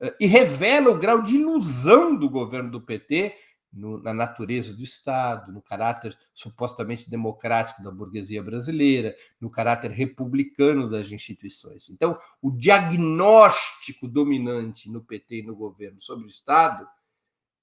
eh, 0.00 0.14
e 0.20 0.26
revela 0.26 0.90
o 0.90 0.98
grau 0.98 1.20
de 1.20 1.34
ilusão 1.34 2.14
do 2.14 2.30
governo 2.30 2.70
do 2.70 2.80
PT 2.80 3.34
no, 3.72 4.02
na 4.02 4.12
natureza 4.12 4.74
do 4.74 4.82
Estado, 4.82 5.50
no 5.50 5.62
caráter 5.62 6.16
supostamente 6.34 7.08
democrático 7.08 7.82
da 7.82 7.90
burguesia 7.90 8.42
brasileira, 8.42 9.14
no 9.40 9.50
caráter 9.50 9.90
republicano 9.90 10.90
das 10.90 11.10
instituições. 11.10 11.88
Então, 11.88 12.18
o 12.40 12.50
diagnóstico 12.50 14.06
dominante 14.06 14.90
no 14.90 15.02
PT 15.02 15.40
e 15.40 15.46
no 15.46 15.56
governo 15.56 16.00
sobre 16.00 16.26
o 16.26 16.28
Estado, 16.28 16.86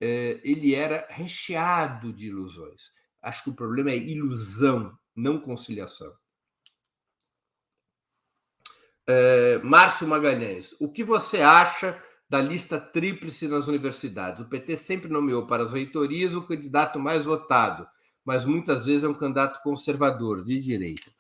eh, 0.02 0.40
ele 0.44 0.74
era 0.74 1.06
recheado 1.10 2.12
de 2.12 2.28
ilusões. 2.28 2.92
Acho 3.22 3.44
que 3.44 3.50
o 3.50 3.56
problema 3.56 3.92
é 3.92 3.98
ilusão, 3.98 4.98
não 5.16 5.40
conciliação. 5.40 6.12
É, 9.12 9.58
Márcio 9.64 10.08
Magalhães, 10.08 10.76
o 10.80 10.88
que 10.88 11.04
você 11.04 11.42
acha 11.42 12.00
da 12.30 12.42
lista 12.42 12.80
tríplice 12.80 13.48
nas 13.48 13.68
universidades? 13.68 14.42
O 14.42 14.46
PT 14.46 14.78
sempre 14.78 15.10
nomeou 15.10 15.46
para 15.46 15.64
as 15.64 15.74
reitorias 15.74 16.36
o 16.36 16.44
candidato 16.44 17.00
mais 17.00 17.26
votado, 17.26 17.88
mas 18.24 18.46
muitas 18.46 18.86
vezes 18.86 19.04
é 19.04 19.10
um 19.10 19.14
candidato 19.14 19.62
conservador, 19.64 20.44
de 20.44 20.60
direita. 20.62 21.12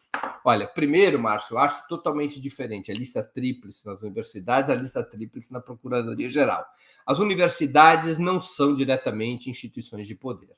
Olha, 0.45 0.67
primeiro, 0.67 1.19
Márcio, 1.19 1.55
eu 1.55 1.59
acho 1.59 1.87
totalmente 1.87 2.39
diferente 2.39 2.91
a 2.91 2.95
lista 2.95 3.23
tríplice 3.23 3.85
nas 3.85 4.01
universidades, 4.01 4.69
a 4.69 4.75
lista 4.75 5.03
tríplice 5.03 5.51
na 5.51 5.59
Procuradoria 5.59 6.29
Geral. 6.29 6.65
As 7.05 7.19
universidades 7.19 8.19
não 8.19 8.39
são 8.39 8.75
diretamente 8.75 9.49
instituições 9.49 10.07
de 10.07 10.15
poder 10.15 10.55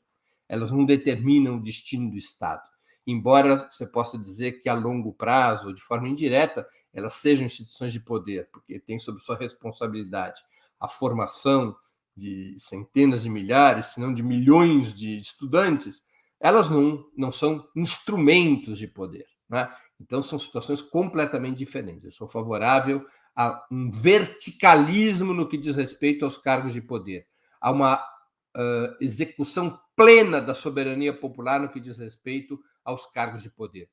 elas 0.51 0.69
não 0.69 0.83
determinam 0.85 1.55
o 1.55 1.63
destino 1.63 2.11
do 2.11 2.17
Estado. 2.17 2.61
Embora 3.05 3.67
você 3.69 3.85
possa 3.85 4.17
dizer 4.17 4.61
que 4.61 4.69
a 4.69 4.73
longo 4.73 5.13
prazo, 5.13 5.73
de 5.73 5.81
forma 5.81 6.07
indireta, 6.07 6.67
elas 6.93 7.13
sejam 7.15 7.45
instituições 7.45 7.91
de 7.91 7.99
poder, 7.99 8.49
porque 8.51 8.79
tem 8.79 8.99
sob 8.99 9.19
sua 9.19 9.35
responsabilidade 9.35 10.41
a 10.79 10.87
formação 10.87 11.75
de 12.15 12.57
centenas 12.59 13.23
de 13.23 13.29
milhares, 13.29 13.87
se 13.87 13.99
não 13.99 14.13
de 14.13 14.21
milhões 14.21 14.93
de 14.93 15.17
estudantes, 15.17 16.03
elas 16.39 16.69
não, 16.69 17.05
não 17.15 17.31
são 17.31 17.67
instrumentos 17.75 18.77
de 18.77 18.87
poder. 18.87 19.25
Né? 19.47 19.71
Então, 19.99 20.21
são 20.21 20.39
situações 20.39 20.81
completamente 20.81 21.57
diferentes. 21.57 22.03
Eu 22.03 22.11
sou 22.11 22.27
favorável 22.27 23.05
a 23.35 23.65
um 23.71 23.89
verticalismo 23.91 25.33
no 25.33 25.47
que 25.47 25.57
diz 25.57 25.75
respeito 25.75 26.25
aos 26.25 26.37
cargos 26.37 26.73
de 26.73 26.81
poder, 26.81 27.27
a 27.61 27.71
uma 27.71 27.95
uh, 27.95 28.95
execução 28.99 29.79
plena 29.95 30.41
da 30.41 30.53
soberania 30.53 31.13
popular 31.13 31.59
no 31.59 31.69
que 31.69 31.79
diz 31.79 31.97
respeito 31.97 32.59
aos 32.83 33.05
cargos 33.05 33.43
de 33.43 33.49
poder. 33.49 33.89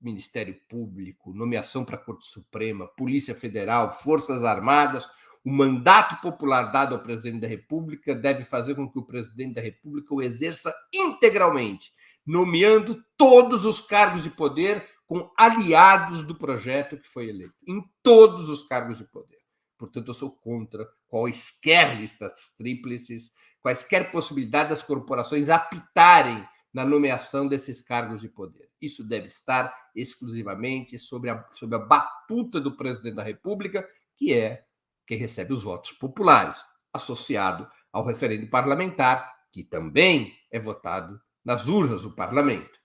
Ministério 0.00 0.54
Público, 0.68 1.32
nomeação 1.32 1.84
para 1.84 1.96
a 1.96 1.98
Corte 1.98 2.26
Suprema, 2.26 2.86
Polícia 2.86 3.34
Federal, 3.34 3.90
Forças 3.90 4.44
Armadas. 4.44 5.08
O 5.44 5.50
mandato 5.50 6.20
popular 6.20 6.64
dado 6.64 6.94
ao 6.94 7.02
presidente 7.02 7.40
da 7.40 7.48
República 7.48 8.14
deve 8.14 8.44
fazer 8.44 8.74
com 8.74 8.90
que 8.90 8.98
o 8.98 9.04
presidente 9.04 9.54
da 9.54 9.60
República 9.62 10.14
o 10.14 10.22
exerça 10.22 10.74
integralmente, 10.94 11.92
nomeando 12.26 13.02
todos 13.16 13.64
os 13.64 13.80
cargos 13.80 14.22
de 14.22 14.30
poder 14.30 14.86
com 15.06 15.30
aliados 15.36 16.26
do 16.26 16.34
projeto 16.34 16.98
que 16.98 17.08
foi 17.08 17.28
eleito, 17.28 17.54
em 17.66 17.82
todos 18.02 18.48
os 18.48 18.66
cargos 18.66 18.98
de 18.98 19.04
poder. 19.04 19.38
Portanto, 19.78 20.08
eu 20.08 20.14
sou 20.14 20.30
contra 20.30 20.86
quaisquer 21.08 21.96
listas 21.98 22.52
tríplices 22.56 23.32
quaisquer 23.64 24.12
possibilidade 24.12 24.68
das 24.68 24.82
corporações 24.82 25.48
apitarem 25.48 26.46
na 26.74 26.84
nomeação 26.84 27.46
desses 27.46 27.80
cargos 27.80 28.20
de 28.20 28.28
poder. 28.28 28.68
Isso 28.82 29.06
deve 29.06 29.26
estar 29.26 29.72
exclusivamente 29.94 30.98
sobre 30.98 31.30
a, 31.30 31.46
sobre 31.52 31.76
a 31.76 31.78
batuta 31.78 32.60
do 32.60 32.76
presidente 32.76 33.14
da 33.14 33.22
República, 33.22 33.88
que 34.16 34.34
é 34.34 34.66
quem 35.06 35.16
recebe 35.16 35.52
os 35.52 35.62
votos 35.62 35.92
populares, 35.92 36.64
associado 36.92 37.68
ao 37.92 38.04
referendo 38.04 38.50
parlamentar, 38.50 39.32
que 39.52 39.62
também 39.62 40.34
é 40.50 40.58
votado 40.58 41.20
nas 41.44 41.68
urnas 41.68 42.02
do 42.02 42.10
parlamento. 42.10 42.80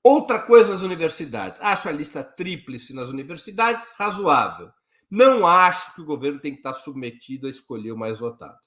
Outra 0.00 0.38
coisa 0.38 0.72
nas 0.72 0.82
universidades. 0.82 1.60
Acho 1.60 1.88
a 1.88 1.92
lista 1.92 2.22
tríplice 2.22 2.94
nas 2.94 3.08
universidades 3.08 3.90
razoável. 3.98 4.70
Não 5.10 5.44
acho 5.44 5.94
que 5.94 6.02
o 6.02 6.06
governo 6.06 6.38
tem 6.38 6.52
que 6.52 6.58
estar 6.58 6.74
submetido 6.74 7.48
a 7.48 7.50
escolher 7.50 7.90
o 7.90 7.98
mais 7.98 8.20
votado 8.20 8.58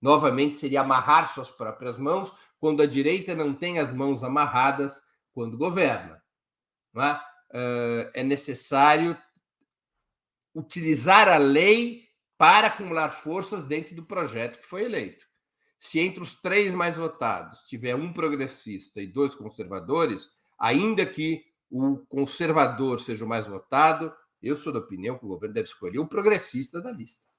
novamente 0.00 0.56
seria 0.56 0.80
amarrar 0.80 1.32
suas 1.32 1.50
próprias 1.50 1.98
mãos, 1.98 2.32
quando 2.58 2.82
a 2.82 2.86
direita 2.86 3.34
não 3.34 3.54
tem 3.54 3.78
as 3.78 3.92
mãos 3.92 4.22
amarradas 4.22 5.02
quando 5.32 5.56
governa. 5.56 6.22
É? 6.96 7.20
Eh, 7.52 8.10
é 8.14 8.22
necessário 8.22 9.16
utilizar 10.54 11.28
a 11.28 11.38
lei 11.38 12.08
para 12.36 12.68
acumular 12.68 13.10
forças 13.10 13.64
dentro 13.64 13.94
do 13.94 14.04
projeto 14.04 14.58
que 14.58 14.66
foi 14.66 14.84
eleito. 14.84 15.24
Se 15.78 15.98
entre 15.98 16.22
os 16.22 16.34
três 16.34 16.74
mais 16.74 16.96
votados 16.96 17.60
tiver 17.62 17.94
um 17.94 18.12
progressista 18.12 19.00
e 19.00 19.06
dois 19.06 19.34
conservadores, 19.34 20.28
ainda 20.58 21.06
que 21.06 21.44
o 21.70 21.98
conservador 22.08 23.00
seja 23.00 23.24
o 23.24 23.28
mais 23.28 23.46
votado, 23.46 24.12
eu 24.42 24.56
sou 24.56 24.72
da 24.72 24.78
opinião 24.78 25.18
que 25.18 25.24
o 25.24 25.28
governo 25.28 25.54
deve 25.54 25.68
escolher 25.68 25.98
o 25.98 26.08
progressista 26.08 26.80
da 26.80 26.90
lista. 26.92 27.29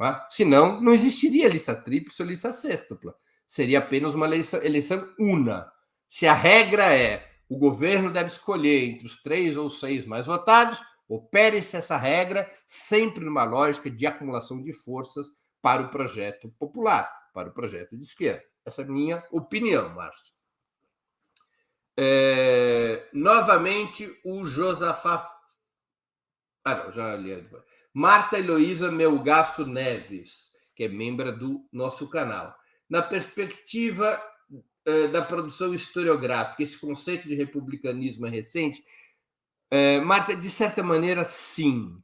É? 0.00 0.26
Senão, 0.30 0.80
não 0.80 0.94
existiria 0.94 1.48
lista 1.48 1.74
tríplice 1.74 2.22
ou 2.22 2.28
lista 2.28 2.52
sextupla. 2.52 3.14
Seria 3.46 3.78
apenas 3.78 4.14
uma 4.14 4.26
eleição, 4.26 4.62
eleição 4.62 5.12
una. 5.18 5.70
Se 6.08 6.26
a 6.26 6.34
regra 6.34 6.94
é 6.94 7.28
o 7.48 7.56
governo 7.56 8.12
deve 8.12 8.28
escolher 8.28 8.84
entre 8.84 9.06
os 9.06 9.22
três 9.22 9.56
ou 9.56 9.70
seis 9.70 10.04
mais 10.04 10.26
votados, 10.26 10.78
opere-se 11.08 11.76
essa 11.76 11.96
regra 11.96 12.50
sempre 12.66 13.24
numa 13.24 13.44
lógica 13.44 13.90
de 13.90 14.06
acumulação 14.06 14.62
de 14.62 14.72
forças 14.72 15.28
para 15.62 15.82
o 15.82 15.88
projeto 15.88 16.50
popular, 16.58 17.10
para 17.32 17.48
o 17.48 17.52
projeto 17.52 17.96
de 17.96 18.04
esquerda. 18.04 18.44
Essa 18.64 18.82
é 18.82 18.84
a 18.84 18.88
minha 18.88 19.24
opinião, 19.30 19.88
Márcio. 19.94 20.32
É, 21.96 23.08
novamente, 23.12 24.14
o 24.24 24.44
Josafá. 24.44 25.28
Ah, 26.64 26.84
não, 26.84 26.92
já 26.92 27.16
li. 27.16 27.48
Marta 27.98 28.38
Heloísa 28.38 28.92
Melgaço 28.92 29.66
Neves, 29.66 30.52
que 30.76 30.84
é 30.84 30.88
membro 30.88 31.36
do 31.36 31.66
nosso 31.72 32.08
canal. 32.08 32.54
Na 32.88 33.02
perspectiva 33.02 34.22
eh, 34.84 35.08
da 35.08 35.20
produção 35.20 35.74
historiográfica, 35.74 36.62
esse 36.62 36.78
conceito 36.78 37.26
de 37.26 37.34
republicanismo 37.34 38.24
é 38.28 38.30
recente? 38.30 38.84
Eh, 39.68 40.00
Marta, 40.00 40.36
de 40.36 40.48
certa 40.48 40.80
maneira, 40.80 41.24
sim, 41.24 42.00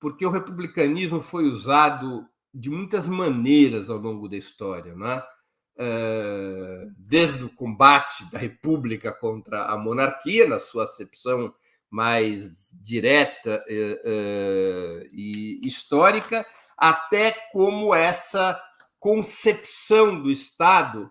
porque 0.00 0.26
o 0.26 0.30
republicanismo 0.30 1.22
foi 1.22 1.44
usado 1.44 2.26
de 2.52 2.68
muitas 2.68 3.06
maneiras 3.06 3.88
ao 3.88 3.98
longo 3.98 4.28
da 4.28 4.36
história. 4.36 4.90
É? 4.90 5.40
uh, 5.80 6.92
desde 6.96 7.44
o 7.44 7.50
combate 7.50 8.28
da 8.30 8.38
República 8.38 9.12
contra 9.12 9.64
a 9.66 9.78
monarquia, 9.78 10.48
na 10.48 10.58
sua 10.58 10.84
acepção 10.84 11.54
mais 11.90 12.70
direta 12.80 13.64
uh, 13.68 15.06
e 15.12 15.60
histórica, 15.64 16.46
até 16.76 17.32
como 17.52 17.94
essa 17.94 18.60
concepção 18.98 20.22
do 20.22 20.30
Estado 20.30 21.10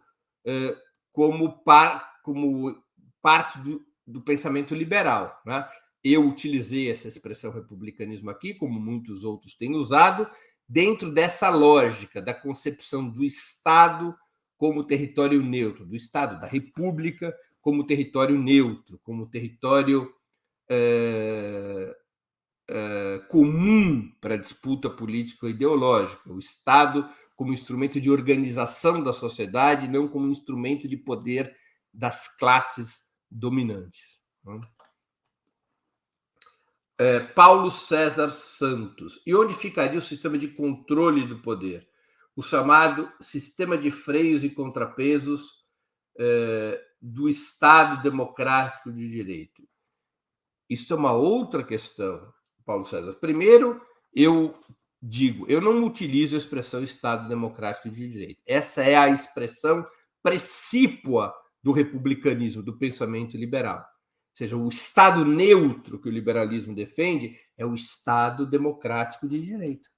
como, 1.11 1.63
par, 1.63 2.21
como 2.23 2.75
parte 3.21 3.59
do, 3.59 3.85
do 4.07 4.21
pensamento 4.21 4.73
liberal. 4.73 5.39
Né? 5.45 5.67
Eu 6.03 6.27
utilizei 6.27 6.89
essa 6.89 7.07
expressão 7.07 7.51
republicanismo 7.51 8.29
aqui, 8.29 8.53
como 8.53 8.79
muitos 8.79 9.23
outros 9.23 9.53
têm 9.55 9.75
usado, 9.75 10.29
dentro 10.67 11.11
dessa 11.11 11.49
lógica 11.49 12.21
da 12.21 12.33
concepção 12.33 13.09
do 13.09 13.23
Estado 13.23 14.15
como 14.57 14.83
território 14.83 15.41
neutro, 15.41 15.85
do 15.85 15.95
Estado, 15.95 16.39
da 16.39 16.47
República 16.47 17.35
como 17.61 17.85
território 17.85 18.37
neutro, 18.37 18.99
como 19.03 19.27
território 19.29 20.13
é, 20.69 21.95
é, 22.69 23.19
comum 23.27 24.11
para 24.21 24.37
disputa 24.37 24.89
política 24.89 25.47
e 25.47 25.51
ideológica, 25.51 26.31
o 26.31 26.37
Estado 26.37 27.09
como 27.35 27.53
instrumento 27.53 27.99
de 27.99 28.11
organização 28.11 29.01
da 29.01 29.13
sociedade, 29.13 29.87
não 29.87 30.07
como 30.07 30.27
instrumento 30.27 30.87
de 30.87 30.97
poder 30.97 31.55
das 31.93 32.27
classes 32.37 33.07
dominantes. 33.31 34.19
É, 36.97 37.19
Paulo 37.19 37.71
César 37.71 38.29
Santos. 38.29 39.21
E 39.25 39.33
onde 39.33 39.53
ficaria 39.53 39.97
o 39.97 40.01
sistema 40.01 40.37
de 40.37 40.49
controle 40.49 41.25
do 41.25 41.41
poder? 41.41 41.87
O 42.35 42.41
chamado 42.41 43.09
sistema 43.21 43.77
de 43.77 43.89
freios 43.89 44.43
e 44.43 44.49
contrapesos 44.49 45.63
é, 46.17 46.79
do 47.01 47.29
Estado 47.29 48.03
democrático 48.03 48.91
de 48.91 49.09
direito. 49.09 49.68
Isso 50.69 50.93
é 50.93 50.95
uma 50.95 51.13
outra 51.13 51.63
questão, 51.63 52.31
Paulo 52.65 52.85
César. 52.85 53.13
Primeiro, 53.13 53.81
eu 54.13 54.53
digo, 55.01 55.45
eu 55.47 55.61
não 55.61 55.83
utilizo 55.83 56.35
a 56.35 56.39
expressão 56.39 56.83
Estado 56.83 57.27
democrático 57.27 57.89
de 57.89 58.07
direito. 58.07 58.41
Essa 58.45 58.83
é 58.83 58.95
a 58.95 59.09
expressão 59.09 59.85
precípua 60.21 61.33
do 61.63 61.71
republicanismo, 61.71 62.61
do 62.61 62.77
pensamento 62.77 63.35
liberal 63.35 63.85
seja, 64.39 64.55
o 64.55 64.69
Estado 64.69 65.25
neutro 65.25 65.99
que 65.99 66.07
o 66.07 66.11
liberalismo 66.11 66.73
defende 66.73 67.37
é 67.57 67.65
o 67.65 67.75
Estado 67.75 68.45
democrático 68.45 69.27
de 69.27 69.41
direito. 69.41 69.89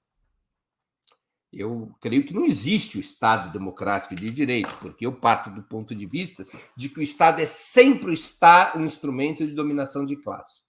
Eu 1.52 1.94
creio 2.00 2.24
que 2.24 2.34
não 2.34 2.44
existe 2.44 2.96
o 2.96 3.00
Estado 3.00 3.52
democrático 3.52 4.14
de 4.14 4.30
direito, 4.30 4.74
porque 4.80 5.06
eu 5.06 5.12
parto 5.12 5.50
do 5.50 5.62
ponto 5.62 5.94
de 5.94 6.06
vista 6.06 6.46
de 6.76 6.88
que 6.88 6.98
o 6.98 7.02
Estado 7.02 7.40
é 7.40 7.46
sempre 7.46 8.10
um 8.10 8.84
instrumento 8.84 9.46
de 9.46 9.54
dominação 9.54 10.04
de 10.04 10.16
classe. 10.16 10.61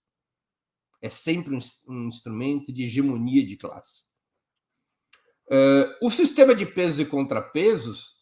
É 1.03 1.09
sempre 1.09 1.53
um 1.53 2.07
instrumento 2.07 2.71
de 2.71 2.85
hegemonia 2.85 3.45
de 3.45 3.57
classe. 3.57 4.03
Uh, 5.47 5.91
o 6.01 6.09
sistema 6.09 6.55
de 6.55 6.65
pesos 6.65 7.01
e 7.01 7.05
contrapesos 7.05 8.13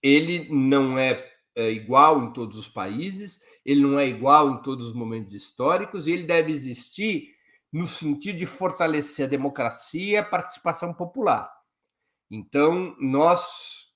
ele 0.00 0.48
não 0.48 0.96
é, 0.96 1.28
é 1.56 1.72
igual 1.72 2.22
em 2.22 2.32
todos 2.32 2.56
os 2.56 2.68
países, 2.68 3.40
ele 3.64 3.80
não 3.80 3.98
é 3.98 4.06
igual 4.06 4.50
em 4.50 4.62
todos 4.62 4.86
os 4.86 4.94
momentos 4.94 5.32
históricos 5.32 6.06
e 6.06 6.12
ele 6.12 6.22
deve 6.22 6.52
existir 6.52 7.34
no 7.72 7.88
sentido 7.88 8.38
de 8.38 8.46
fortalecer 8.46 9.26
a 9.26 9.28
democracia 9.28 10.12
e 10.12 10.16
a 10.16 10.24
participação 10.24 10.94
popular. 10.94 11.52
Então, 12.30 12.96
nós 13.00 13.88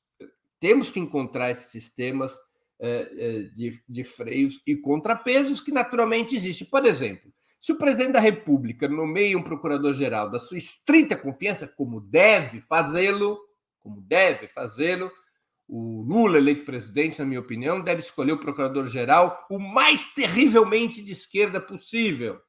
temos 0.59 0.91
que 0.91 0.99
encontrar 0.99 1.53
esses 1.53 1.67
sistemas 1.67 2.37
eh, 2.81 3.13
eh, 3.17 3.43
de, 3.55 3.83
de 3.89 4.03
freios 4.03 4.61
e 4.67 4.77
contrapesos 4.77 5.61
que 5.61 5.71
naturalmente 5.71 6.35
existem. 6.35 6.67
Por 6.67 6.85
exemplo, 6.85 7.33
se 7.63 7.71
o 7.71 7.79
presidente 7.79 8.15
da 8.15 8.19
República 8.19 8.89
nomeia 8.89 9.39
um 9.39 9.43
procurador-geral 9.43 10.29
da 10.29 10.41
sua 10.41 10.59
estrita 10.59 11.17
confiança, 11.17 11.69
como 11.69 12.01
deve 12.01 12.61
fazê-lo, 12.61 13.39
como 13.79 14.01
deve 14.01 14.49
fazê-lo, 14.49 15.09
o 15.69 16.03
Lula, 16.03 16.39
eleito 16.39 16.65
presidente, 16.65 17.21
na 17.21 17.25
minha 17.25 17.39
opinião, 17.39 17.81
deve 17.81 18.01
escolher 18.01 18.33
o 18.33 18.41
procurador-geral 18.41 19.47
o 19.49 19.61
mais 19.61 20.13
terrivelmente 20.13 21.05
de 21.05 21.13
esquerda 21.13 21.61
possível. 21.61 22.41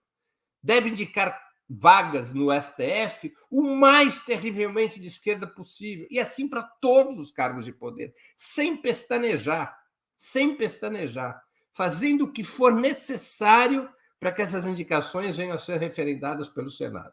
Deve 0.64 0.90
indicar 0.90 1.40
vagas 1.70 2.34
no 2.34 2.48
STF 2.52 3.32
o 3.52 3.62
mais 3.62 4.20
terrivelmente 4.22 5.00
de 5.00 5.06
esquerda 5.10 5.46
possível. 5.46 6.08
E 6.10 6.20
assim 6.20 6.48
para 6.48 6.64
todos 6.82 7.20
os 7.20 7.30
cargos 7.30 7.66
de 7.66 7.72
poder, 7.72 8.16
sem 8.36 8.76
pestanejar, 8.76 9.78
sem 10.18 10.56
pestanejar, 10.56 11.40
fazendo 11.72 12.24
o 12.24 12.32
que 12.32 12.44
for 12.44 12.74
necessário 12.74 13.88
para 14.24 14.32
que 14.32 14.42
essas 14.42 14.66
indicações 14.66 15.36
venham 15.36 15.54
a 15.54 15.58
ser 15.58 15.82
referendadas 15.82 16.48
pelo 16.48 16.72
Senado. 16.72 17.12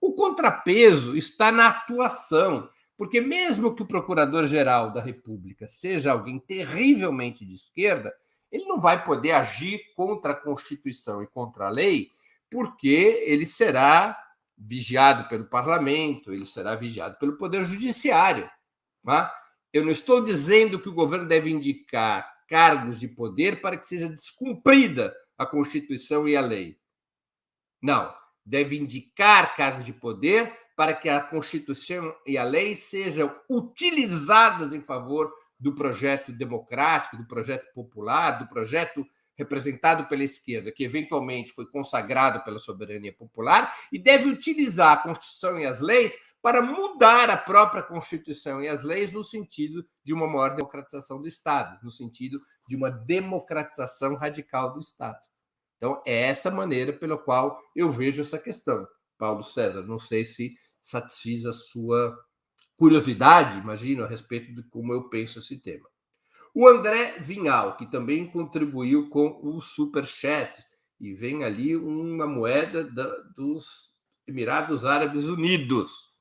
O 0.00 0.12
contrapeso 0.12 1.16
está 1.16 1.50
na 1.50 1.66
atuação, 1.66 2.70
porque, 2.96 3.20
mesmo 3.20 3.74
que 3.74 3.82
o 3.82 3.86
procurador-geral 3.86 4.92
da 4.92 5.02
República 5.02 5.66
seja 5.66 6.12
alguém 6.12 6.38
terrivelmente 6.38 7.44
de 7.44 7.56
esquerda, 7.56 8.14
ele 8.48 8.64
não 8.66 8.80
vai 8.80 9.04
poder 9.04 9.32
agir 9.32 9.92
contra 9.96 10.34
a 10.34 10.36
Constituição 10.36 11.20
e 11.20 11.26
contra 11.26 11.66
a 11.66 11.68
lei, 11.68 12.12
porque 12.48 13.24
ele 13.26 13.44
será 13.44 14.16
vigiado 14.56 15.28
pelo 15.28 15.46
parlamento, 15.46 16.32
ele 16.32 16.46
será 16.46 16.76
vigiado 16.76 17.18
pelo 17.18 17.36
Poder 17.36 17.64
Judiciário. 17.64 18.48
Tá? 19.04 19.34
Eu 19.72 19.82
não 19.82 19.90
estou 19.90 20.22
dizendo 20.22 20.78
que 20.78 20.88
o 20.88 20.94
governo 20.94 21.26
deve 21.26 21.50
indicar 21.50 22.32
cargos 22.46 23.00
de 23.00 23.08
poder 23.08 23.60
para 23.60 23.76
que 23.76 23.84
seja 23.84 24.08
descumprida 24.08 25.12
a 25.42 25.46
Constituição 25.46 26.28
e 26.28 26.36
a 26.36 26.40
lei. 26.40 26.78
Não, 27.80 28.14
deve 28.44 28.76
indicar 28.76 29.56
cargos 29.56 29.84
de 29.84 29.92
poder 29.92 30.52
para 30.76 30.94
que 30.94 31.08
a 31.08 31.20
Constituição 31.20 32.14
e 32.26 32.38
a 32.38 32.44
lei 32.44 32.74
sejam 32.74 33.34
utilizadas 33.48 34.72
em 34.72 34.80
favor 34.80 35.32
do 35.58 35.74
projeto 35.74 36.32
democrático, 36.32 37.16
do 37.16 37.26
projeto 37.26 37.72
popular, 37.72 38.32
do 38.32 38.48
projeto 38.48 39.06
representado 39.36 40.06
pela 40.06 40.24
esquerda, 40.24 40.72
que 40.72 40.84
eventualmente 40.84 41.52
foi 41.52 41.66
consagrado 41.66 42.42
pela 42.44 42.58
soberania 42.58 43.12
popular, 43.12 43.74
e 43.90 43.98
deve 43.98 44.28
utilizar 44.28 44.92
a 44.92 45.02
Constituição 45.02 45.58
e 45.58 45.66
as 45.66 45.80
leis 45.80 46.16
para 46.42 46.60
mudar 46.60 47.30
a 47.30 47.36
própria 47.36 47.82
Constituição 47.82 48.62
e 48.62 48.68
as 48.68 48.82
leis 48.82 49.12
no 49.12 49.22
sentido 49.22 49.86
de 50.04 50.12
uma 50.12 50.26
maior 50.26 50.56
democratização 50.56 51.22
do 51.22 51.28
Estado, 51.28 51.78
no 51.82 51.90
sentido 51.90 52.40
de 52.66 52.74
uma 52.74 52.90
democratização 52.90 54.16
radical 54.16 54.72
do 54.72 54.80
Estado. 54.80 55.18
Então, 55.82 56.00
é 56.06 56.28
essa 56.28 56.48
maneira 56.48 56.92
pela 56.92 57.18
qual 57.18 57.60
eu 57.74 57.90
vejo 57.90 58.22
essa 58.22 58.38
questão. 58.38 58.86
Paulo 59.18 59.42
César, 59.42 59.82
não 59.82 59.98
sei 59.98 60.24
se 60.24 60.54
satisfiz 60.80 61.44
a 61.44 61.52
sua 61.52 62.16
curiosidade, 62.76 63.58
imagino, 63.58 64.04
a 64.04 64.06
respeito 64.06 64.54
de 64.54 64.62
como 64.68 64.92
eu 64.92 65.08
penso 65.08 65.40
esse 65.40 65.60
tema. 65.60 65.88
O 66.54 66.68
André 66.68 67.18
Vinhal, 67.18 67.76
que 67.76 67.90
também 67.90 68.30
contribuiu 68.30 69.10
com 69.10 69.40
o 69.42 69.60
Super 69.60 70.06
Chat, 70.06 70.62
e 71.00 71.14
vem 71.14 71.42
ali 71.42 71.74
uma 71.74 72.28
moeda 72.28 72.84
da, 72.84 73.08
dos 73.34 73.96
Emirados 74.24 74.86
Árabes 74.86 75.26
Unidos. 75.26 76.12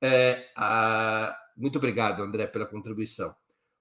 É, 0.00 0.48
a... 0.56 1.36
Muito 1.56 1.76
obrigado, 1.76 2.22
André, 2.22 2.46
pela 2.46 2.66
contribuição. 2.66 3.34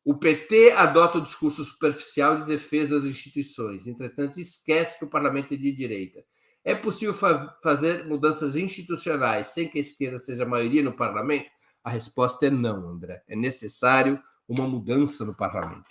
O 0.03 0.15
PT 0.15 0.71
adota 0.71 1.19
o 1.19 1.21
discurso 1.21 1.63
superficial 1.63 2.37
de 2.37 2.45
defesa 2.45 2.95
das 2.95 3.05
instituições, 3.05 3.85
entretanto, 3.85 4.39
esquece 4.39 4.97
que 4.97 5.05
o 5.05 5.09
parlamento 5.09 5.53
é 5.53 5.57
de 5.57 5.71
direita 5.71 6.23
é 6.63 6.75
possível 6.75 7.13
fa 7.13 7.57
fazer 7.61 8.05
mudanças 8.05 8.55
institucionais 8.55 9.49
sem 9.49 9.67
que 9.67 9.77
a 9.77 9.81
esquerda 9.81 10.19
seja 10.19 10.43
a 10.43 10.47
maioria 10.47 10.83
no 10.83 10.93
parlamento? 10.93 11.49
A 11.83 11.89
resposta 11.89 12.45
é 12.45 12.49
não, 12.49 12.87
André. 12.87 13.23
É 13.27 13.35
necessário 13.35 14.21
uma 14.47 14.67
mudança 14.67 15.25
no 15.25 15.35
parlamento. 15.35 15.89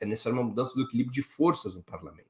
É 0.00 0.06
necessário 0.06 0.38
uma 0.38 0.48
mudança 0.48 0.74
do 0.74 0.82
equilíbrio 0.82 1.12
de 1.12 1.22
forças 1.22 1.76
no 1.76 1.82
parlamento. 1.82 2.28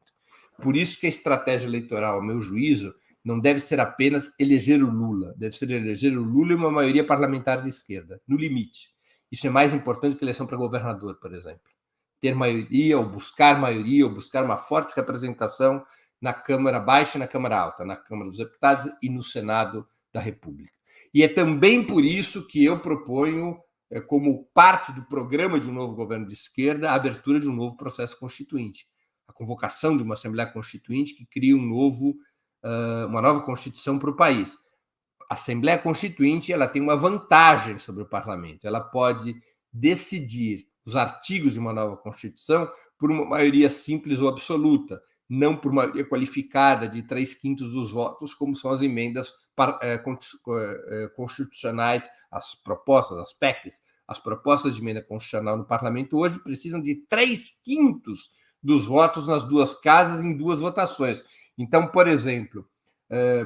Por 0.61 0.77
isso 0.77 1.01
que 1.01 1.07
a 1.07 1.09
estratégia 1.09 1.67
eleitoral, 1.67 2.17
ao 2.17 2.23
meu 2.23 2.43
juízo, 2.43 2.95
não 3.25 3.41
deve 3.41 3.61
ser 3.61 3.81
apenas 3.81 4.35
eleger 4.39 4.83
o 4.83 4.91
Lula, 4.91 5.35
deve 5.39 5.55
ser 5.57 5.71
eleger 5.71 6.17
o 6.17 6.23
Lula 6.23 6.53
e 6.53 6.57
uma 6.57 6.71
maioria 6.71 7.07
parlamentar 7.07 7.63
de 7.63 7.69
esquerda, 7.69 8.21
no 8.27 8.37
limite. 8.37 8.91
Isso 9.31 9.47
é 9.47 9.51
mais 9.51 9.73
importante 9.73 10.17
que 10.17 10.25
eleição 10.25 10.47
para 10.47 10.57
governador, 10.57 11.17
por 11.21 11.33
exemplo. 11.35 11.71
Ter 12.21 12.35
maioria, 12.35 12.99
ou 12.99 13.09
buscar 13.09 13.59
maioria, 13.59 14.05
ou 14.05 14.13
buscar 14.13 14.45
uma 14.45 14.57
forte 14.57 14.95
representação 14.95 15.85
na 16.21 16.35
Câmara 16.35 16.79
Baixa 16.79 17.17
e 17.17 17.21
na 17.21 17.27
Câmara 17.27 17.59
Alta, 17.59 17.85
na 17.85 17.97
Câmara 17.97 18.29
dos 18.29 18.39
Deputados 18.39 18.91
e 19.03 19.09
no 19.09 19.23
Senado 19.23 19.87
da 20.13 20.21
República. 20.21 20.73
E 21.15 21.23
é 21.23 21.29
também 21.29 21.85
por 21.85 22.05
isso 22.05 22.47
que 22.47 22.65
eu 22.65 22.79
proponho, 22.81 23.59
é, 23.91 24.01
como 24.01 24.45
parte 24.53 24.93
do 24.93 25.03
programa 25.05 25.59
de 25.59 25.69
um 25.69 25.73
novo 25.73 25.95
governo 25.95 26.27
de 26.27 26.35
esquerda, 26.35 26.91
a 26.91 26.95
abertura 26.95 27.41
de 27.41 27.49
um 27.49 27.55
novo 27.55 27.77
processo 27.77 28.19
constituinte, 28.19 28.87
a 29.27 29.33
convocação 29.33 29.97
de 29.97 30.03
uma 30.03 30.15
Assembleia 30.15 30.51
Constituinte 30.51 31.15
que 31.15 31.25
cria 31.25 31.57
um 31.57 31.63
novo, 31.63 32.17
uma 33.09 33.23
nova 33.23 33.41
Constituição 33.41 33.99
para 33.99 34.11
o 34.11 34.17
país. 34.17 34.59
A 35.31 35.35
Assembleia 35.35 35.79
Constituinte 35.79 36.53
ela 36.53 36.67
tem 36.67 36.83
uma 36.83 36.97
vantagem 36.97 37.79
sobre 37.79 38.03
o 38.03 38.09
Parlamento, 38.09 38.67
ela 38.67 38.81
pode 38.81 39.41
decidir 39.73 40.67
os 40.85 40.97
artigos 40.97 41.53
de 41.53 41.61
uma 41.61 41.73
nova 41.73 41.97
Constituição 41.97 42.69
por 42.99 43.13
uma 43.13 43.25
maioria 43.25 43.71
simples 43.71 44.19
ou 44.19 44.29
absoluta, 44.29 45.01
não 45.29 45.57
por 45.57 45.73
maioria 45.73 46.05
qualificada 46.05 46.89
de 46.89 47.05
três 47.05 47.33
quintos 47.33 47.73
dos 47.73 47.93
votos, 47.93 48.35
como 48.35 48.57
são 48.57 48.73
as 48.73 48.83
emendas 48.83 49.33
é, 49.83 49.95
é, 49.95 51.09
constitucionais, 51.15 52.11
as 52.29 52.57
propostas, 52.57 53.19
as 53.19 53.33
PECs, 53.33 53.81
as 54.09 54.19
propostas 54.19 54.75
de 54.75 54.81
emenda 54.81 55.01
constitucional 55.01 55.57
no 55.57 55.65
parlamento 55.65 56.19
hoje 56.19 56.41
precisam 56.41 56.83
de 56.83 57.07
três 57.09 57.61
quintos 57.63 58.33
dos 58.61 58.85
votos 58.85 59.29
nas 59.29 59.45
duas 59.45 59.77
casas 59.77 60.25
em 60.25 60.37
duas 60.37 60.59
votações. 60.59 61.23
Então, 61.57 61.87
por 61.87 62.09
exemplo, 62.09 62.69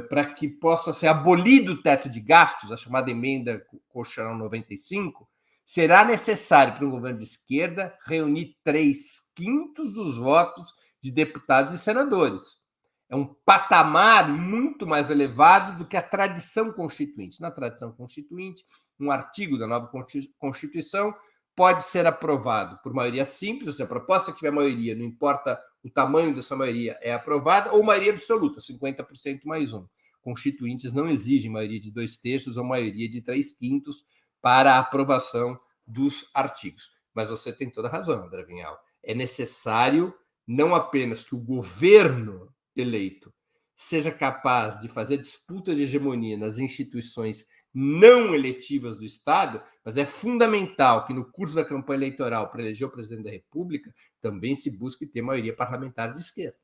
para 0.08 0.26
que 0.26 0.46
possa 0.46 0.92
ser 0.92 1.06
abolido 1.06 1.72
o 1.72 1.82
teto 1.82 2.08
de 2.08 2.20
gastos, 2.20 2.70
a 2.70 2.76
chamada 2.76 3.10
emenda 3.10 3.64
constitucional 3.88 4.36
95, 4.36 5.26
será 5.64 6.04
necessário 6.04 6.74
para 6.74 6.86
um 6.86 6.90
governo 6.90 7.18
de 7.18 7.24
esquerda 7.24 7.96
reunir 8.06 8.56
três 8.62 9.32
quintos 9.34 9.94
dos 9.94 10.18
votos 10.18 10.74
de 11.00 11.10
deputados 11.10 11.72
e 11.72 11.78
senadores. 11.78 12.62
É 13.08 13.16
um 13.16 13.24
patamar 13.26 14.28
muito 14.28 14.86
mais 14.86 15.10
elevado 15.10 15.78
do 15.78 15.86
que 15.86 15.96
a 15.96 16.02
tradição 16.02 16.72
constituinte. 16.72 17.40
Na 17.40 17.50
tradição 17.50 17.92
constituinte, 17.92 18.64
um 18.98 19.10
artigo 19.10 19.58
da 19.58 19.66
nova 19.66 19.90
Constituição 20.38 21.14
pode 21.56 21.84
ser 21.84 22.06
aprovado 22.06 22.78
por 22.82 22.92
maioria 22.92 23.24
simples, 23.24 23.76
se 23.76 23.82
a 23.82 23.86
proposta 23.86 24.32
tiver 24.32 24.50
maioria, 24.50 24.94
não 24.94 25.04
importa 25.04 25.60
o 25.82 25.90
tamanho 25.90 26.34
dessa 26.34 26.56
maioria, 26.56 26.98
é 27.00 27.12
aprovada, 27.12 27.72
ou 27.72 27.82
maioria 27.82 28.12
absoluta, 28.12 28.60
50% 28.60 29.40
mais 29.44 29.72
um. 29.72 29.86
Constituintes 30.22 30.94
não 30.94 31.08
exigem 31.08 31.50
maioria 31.50 31.78
de 31.78 31.90
dois 31.90 32.16
terços 32.16 32.56
ou 32.56 32.64
maioria 32.64 33.08
de 33.08 33.20
três 33.20 33.52
quintos 33.52 34.04
para 34.40 34.74
a 34.74 34.78
aprovação 34.78 35.58
dos 35.86 36.30
artigos. 36.34 36.90
Mas 37.14 37.28
você 37.28 37.52
tem 37.52 37.70
toda 37.70 37.88
a 37.88 37.90
razão, 37.90 38.24
André 38.24 38.42
Vinhal. 38.44 38.78
É 39.02 39.14
necessário 39.14 40.14
não 40.46 40.74
apenas 40.74 41.22
que 41.22 41.34
o 41.34 41.38
governo 41.38 42.52
eleito 42.74 43.32
seja 43.76 44.10
capaz 44.10 44.80
de 44.80 44.88
fazer 44.88 45.18
disputa 45.18 45.74
de 45.74 45.82
hegemonia 45.82 46.36
nas 46.36 46.58
instituições 46.58 47.46
não 47.74 48.32
eletivas 48.32 48.98
do 48.98 49.04
Estado, 49.04 49.60
mas 49.84 49.96
é 49.96 50.04
fundamental 50.04 51.04
que 51.04 51.12
no 51.12 51.24
curso 51.24 51.56
da 51.56 51.64
campanha 51.64 51.98
eleitoral 51.98 52.48
para 52.48 52.62
eleger 52.62 52.86
o 52.86 52.90
presidente 52.90 53.24
da 53.24 53.30
República 53.30 53.92
também 54.20 54.54
se 54.54 54.70
busque 54.78 55.04
ter 55.04 55.22
maioria 55.22 55.54
parlamentar 55.54 56.12
de 56.12 56.20
esquerda. 56.20 56.56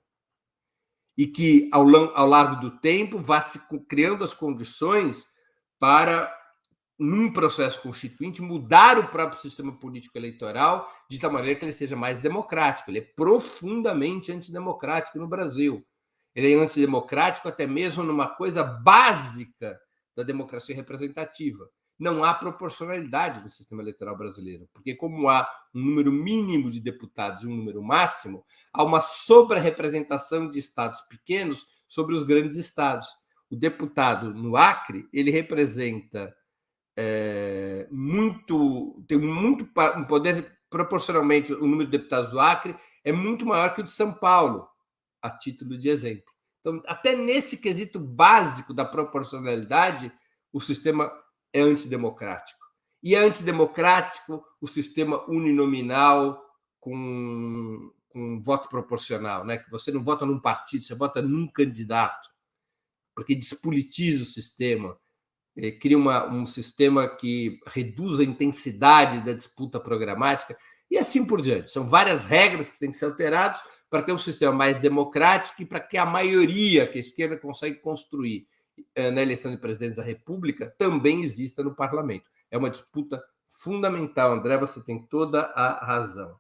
E 1.18 1.26
que, 1.26 1.68
ao, 1.72 1.84
ao 2.16 2.26
largo 2.28 2.60
do 2.60 2.78
tempo, 2.78 3.18
vá 3.18 3.40
se 3.40 3.60
criando 3.88 4.22
as 4.22 4.32
condições 4.32 5.26
para, 5.80 6.32
num 6.96 7.32
processo 7.32 7.82
constituinte, 7.82 8.40
mudar 8.40 8.96
o 8.96 9.08
próprio 9.08 9.40
sistema 9.40 9.72
político 9.72 10.16
eleitoral 10.16 10.88
de 11.10 11.18
tal 11.18 11.32
maneira 11.32 11.58
que 11.58 11.64
ele 11.64 11.72
seja 11.72 11.96
mais 11.96 12.20
democrático. 12.20 12.88
Ele 12.88 13.00
é 13.00 13.12
profundamente 13.16 14.30
antidemocrático 14.30 15.18
no 15.18 15.26
Brasil. 15.26 15.84
Ele 16.32 16.52
é 16.52 16.54
antidemocrático 16.54 17.48
até 17.48 17.66
mesmo 17.66 18.04
numa 18.04 18.28
coisa 18.28 18.62
básica 18.62 19.76
da 20.16 20.22
democracia 20.22 20.74
representativa. 20.74 21.68
Não 21.98 22.24
há 22.24 22.32
proporcionalidade 22.32 23.42
no 23.42 23.50
sistema 23.50 23.82
eleitoral 23.82 24.16
brasileiro, 24.16 24.68
porque, 24.72 24.94
como 24.94 25.28
há 25.28 25.46
um 25.74 25.80
número 25.80 26.10
mínimo 26.10 26.70
de 26.70 26.80
deputados 26.80 27.42
e 27.42 27.46
um 27.46 27.54
número 27.54 27.82
máximo, 27.82 28.44
há 28.72 28.82
uma 28.82 29.00
sobre-representação 29.00 30.50
de 30.50 30.58
estados 30.58 31.02
pequenos 31.02 31.66
sobre 31.86 32.14
os 32.14 32.22
grandes 32.22 32.56
estados. 32.56 33.08
O 33.50 33.56
deputado 33.56 34.32
no 34.32 34.56
Acre 34.56 35.08
ele 35.12 35.30
representa 35.30 36.34
é, 36.96 37.86
muito, 37.90 39.04
tem 39.06 39.18
muito 39.18 39.68
um 39.96 40.04
poder 40.04 40.58
proporcionalmente 40.70 41.52
o 41.52 41.66
número 41.66 41.90
de 41.90 41.98
deputados 41.98 42.30
do 42.30 42.38
Acre 42.38 42.76
é 43.04 43.12
muito 43.12 43.44
maior 43.44 43.74
que 43.74 43.80
o 43.80 43.84
de 43.84 43.90
São 43.90 44.12
Paulo, 44.12 44.68
a 45.20 45.30
título 45.30 45.76
de 45.76 45.88
exemplo. 45.88 46.29
Então, 46.60 46.82
até 46.86 47.16
nesse 47.16 47.56
quesito 47.56 47.98
básico 47.98 48.74
da 48.74 48.84
proporcionalidade, 48.84 50.12
o 50.52 50.60
sistema 50.60 51.10
é 51.52 51.60
antidemocrático. 51.60 52.60
E 53.02 53.14
é 53.14 53.18
antidemocrático 53.18 54.44
o 54.60 54.66
sistema 54.66 55.24
uninominal 55.28 56.42
com, 56.78 57.90
com 58.10 58.40
voto 58.40 58.68
proporcional, 58.68 59.44
né? 59.44 59.58
que 59.58 59.70
você 59.70 59.90
não 59.90 60.04
vota 60.04 60.26
num 60.26 60.38
partido, 60.38 60.84
você 60.84 60.94
vota 60.94 61.22
num 61.22 61.46
candidato, 61.46 62.28
porque 63.14 63.34
despolitiza 63.34 64.22
o 64.22 64.26
sistema, 64.26 64.98
é, 65.56 65.70
cria 65.72 65.96
uma, 65.96 66.26
um 66.26 66.44
sistema 66.44 67.08
que 67.08 67.58
reduz 67.66 68.20
a 68.20 68.24
intensidade 68.24 69.24
da 69.24 69.32
disputa 69.32 69.80
programática 69.80 70.56
e 70.90 70.98
assim 70.98 71.24
por 71.24 71.40
diante. 71.40 71.70
São 71.70 71.86
várias 71.88 72.24
regras 72.26 72.68
que 72.68 72.78
têm 72.78 72.90
que 72.90 72.96
ser 72.96 73.06
alteradas 73.06 73.62
para 73.90 74.02
ter 74.02 74.12
um 74.12 74.18
sistema 74.18 74.52
mais 74.52 74.78
democrático 74.78 75.60
e 75.60 75.66
para 75.66 75.80
que 75.80 75.98
a 75.98 76.06
maioria 76.06 76.86
que 76.86 76.96
a 76.96 77.00
esquerda 77.00 77.36
consegue 77.36 77.76
construir 77.76 78.46
eh, 78.94 79.10
na 79.10 79.20
eleição 79.20 79.50
de 79.50 79.56
presidente 79.56 79.96
da 79.96 80.02
República 80.02 80.72
também 80.78 81.22
exista 81.22 81.62
no 81.62 81.74
parlamento. 81.74 82.30
É 82.50 82.56
uma 82.56 82.70
disputa 82.70 83.22
fundamental, 83.50 84.32
André, 84.32 84.56
você 84.56 84.80
tem 84.80 85.04
toda 85.06 85.42
a 85.54 85.84
razão. 85.84 86.38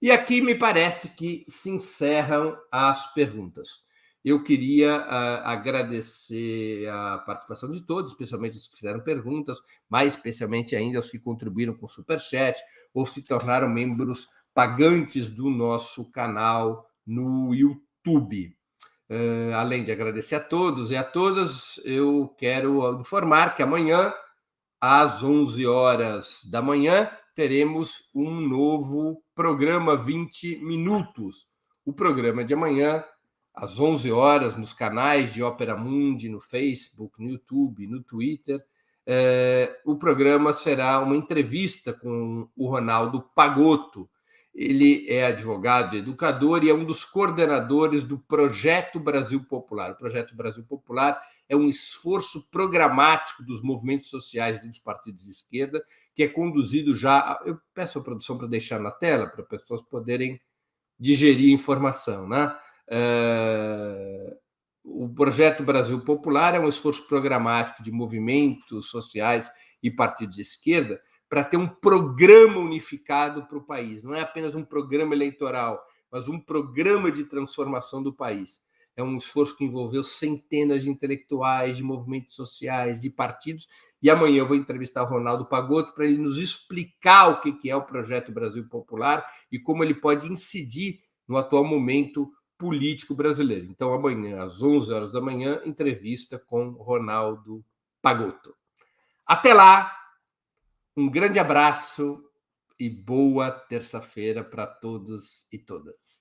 E 0.00 0.10
aqui 0.10 0.40
me 0.40 0.54
parece 0.54 1.10
que 1.10 1.44
se 1.46 1.68
encerram 1.68 2.56
as 2.72 3.12
perguntas. 3.12 3.82
Eu 4.24 4.42
queria 4.42 4.98
uh, 4.98 5.46
agradecer 5.46 6.86
a 6.88 7.18
participação 7.18 7.70
de 7.70 7.82
todos, 7.82 8.12
especialmente 8.12 8.56
os 8.56 8.68
que 8.68 8.76
fizeram 8.76 9.00
perguntas, 9.00 9.58
mais 9.88 10.14
especialmente 10.14 10.74
ainda 10.74 10.98
os 10.98 11.10
que 11.10 11.18
contribuíram 11.18 11.74
com 11.74 11.86
o 11.86 11.88
Superchat 11.88 12.58
ou 12.92 13.06
se 13.06 13.22
tornaram 13.22 13.68
membros 13.68 14.28
pagantes 14.54 15.30
do 15.30 15.48
nosso 15.48 16.10
canal 16.10 16.86
no 17.06 17.54
YouTube. 17.54 18.56
Uh, 19.10 19.52
além 19.54 19.82
de 19.82 19.90
agradecer 19.90 20.36
a 20.36 20.40
todos 20.40 20.90
e 20.90 20.96
a 20.96 21.02
todas, 21.02 21.80
eu 21.84 22.32
quero 22.38 23.00
informar 23.00 23.56
que 23.56 23.62
amanhã, 23.62 24.14
às 24.80 25.22
11 25.22 25.66
horas 25.66 26.42
da 26.48 26.62
manhã, 26.62 27.10
teremos 27.34 28.08
um 28.14 28.40
novo 28.40 29.22
programa 29.34 29.96
20 29.96 30.58
minutos. 30.58 31.48
O 31.84 31.92
programa 31.92 32.44
de 32.44 32.54
amanhã, 32.54 33.04
às 33.54 33.80
11 33.80 34.12
horas, 34.12 34.56
nos 34.56 34.72
canais 34.72 35.32
de 35.32 35.42
Ópera 35.42 35.76
Mundi, 35.76 36.28
no 36.28 36.40
Facebook, 36.40 37.20
no 37.20 37.30
YouTube, 37.30 37.86
no 37.86 38.02
Twitter. 38.02 38.64
Uh, 39.06 39.90
o 39.92 39.96
programa 39.96 40.52
será 40.52 41.00
uma 41.00 41.16
entrevista 41.16 41.92
com 41.92 42.48
o 42.56 42.68
Ronaldo 42.68 43.22
Pagotto, 43.34 44.08
ele 44.54 45.08
é 45.08 45.26
advogado, 45.26 45.96
educador 45.96 46.64
e 46.64 46.70
é 46.70 46.74
um 46.74 46.84
dos 46.84 47.04
coordenadores 47.04 48.02
do 48.02 48.18
Projeto 48.18 48.98
Brasil 48.98 49.44
Popular. 49.44 49.92
O 49.92 49.96
Projeto 49.96 50.34
Brasil 50.34 50.64
Popular 50.64 51.20
é 51.48 51.56
um 51.56 51.68
esforço 51.68 52.50
programático 52.50 53.44
dos 53.44 53.62
movimentos 53.62 54.10
sociais 54.10 54.60
dos 54.60 54.78
partidos 54.78 55.24
de 55.24 55.30
esquerda, 55.30 55.82
que 56.14 56.24
é 56.24 56.28
conduzido 56.28 56.94
já. 56.96 57.40
Eu 57.44 57.60
peço 57.72 57.98
a 57.98 58.02
produção 58.02 58.36
para 58.36 58.48
deixar 58.48 58.80
na 58.80 58.90
tela, 58.90 59.28
para 59.28 59.42
as 59.42 59.46
pessoas 59.46 59.82
poderem 59.82 60.40
digerir 60.98 61.52
informação. 61.52 62.28
Né? 62.28 62.54
Uh, 62.88 64.36
o 64.82 65.08
Projeto 65.08 65.62
Brasil 65.62 66.00
Popular 66.04 66.56
é 66.56 66.60
um 66.60 66.68
esforço 66.68 67.06
programático 67.06 67.82
de 67.84 67.92
movimentos 67.92 68.90
sociais 68.90 69.48
e 69.80 69.90
partidos 69.90 70.34
de 70.34 70.42
esquerda 70.42 71.00
para 71.30 71.44
ter 71.44 71.56
um 71.56 71.68
programa 71.68 72.58
unificado 72.58 73.46
para 73.46 73.56
o 73.56 73.62
país. 73.62 74.02
Não 74.02 74.12
é 74.12 74.20
apenas 74.20 74.56
um 74.56 74.64
programa 74.64 75.14
eleitoral, 75.14 75.80
mas 76.10 76.28
um 76.28 76.40
programa 76.40 77.10
de 77.12 77.24
transformação 77.24 78.02
do 78.02 78.12
país. 78.12 78.60
É 78.96 79.02
um 79.02 79.16
esforço 79.16 79.56
que 79.56 79.64
envolveu 79.64 80.02
centenas 80.02 80.82
de 80.82 80.90
intelectuais, 80.90 81.76
de 81.76 81.84
movimentos 81.84 82.34
sociais, 82.34 83.00
de 83.00 83.08
partidos. 83.08 83.68
E 84.02 84.10
amanhã 84.10 84.40
eu 84.40 84.46
vou 84.46 84.56
entrevistar 84.56 85.04
o 85.04 85.06
Ronaldo 85.06 85.46
Pagotto 85.46 85.94
para 85.94 86.04
ele 86.04 86.18
nos 86.18 86.36
explicar 86.36 87.28
o 87.28 87.40
que 87.40 87.70
é 87.70 87.76
o 87.76 87.86
projeto 87.86 88.32
Brasil 88.32 88.68
Popular 88.68 89.24
e 89.52 89.58
como 89.58 89.84
ele 89.84 89.94
pode 89.94 90.26
incidir 90.26 90.98
no 91.28 91.36
atual 91.36 91.64
momento 91.64 92.28
político 92.58 93.14
brasileiro. 93.14 93.66
Então, 93.66 93.94
amanhã, 93.94 94.42
às 94.42 94.60
11 94.60 94.92
horas 94.92 95.12
da 95.12 95.20
manhã, 95.20 95.62
entrevista 95.64 96.40
com 96.40 96.70
Ronaldo 96.70 97.64
Pagotto. 98.02 98.52
Até 99.24 99.54
lá, 99.54 99.99
um 100.96 101.08
grande 101.08 101.38
abraço 101.38 102.22
e 102.78 102.88
boa 102.88 103.50
terça-feira 103.50 104.42
para 104.42 104.66
todos 104.66 105.46
e 105.52 105.58
todas. 105.58 106.20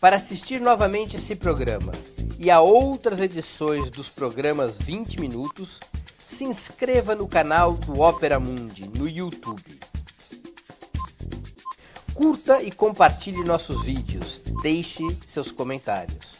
Para 0.00 0.16
assistir 0.16 0.60
novamente 0.60 1.16
esse 1.16 1.36
programa 1.36 1.92
e 2.38 2.50
a 2.50 2.60
outras 2.60 3.20
edições 3.20 3.90
dos 3.90 4.08
programas 4.08 4.78
20 4.78 5.20
Minutos, 5.20 5.78
se 6.18 6.44
inscreva 6.44 7.14
no 7.14 7.28
canal 7.28 7.74
do 7.74 8.00
Opera 8.00 8.40
Mundi 8.40 8.88
no 8.88 9.06
YouTube. 9.06 9.78
Curta 12.14 12.62
e 12.62 12.72
compartilhe 12.72 13.44
nossos 13.44 13.84
vídeos. 13.84 14.40
Deixe 14.62 15.02
seus 15.28 15.52
comentários. 15.52 16.39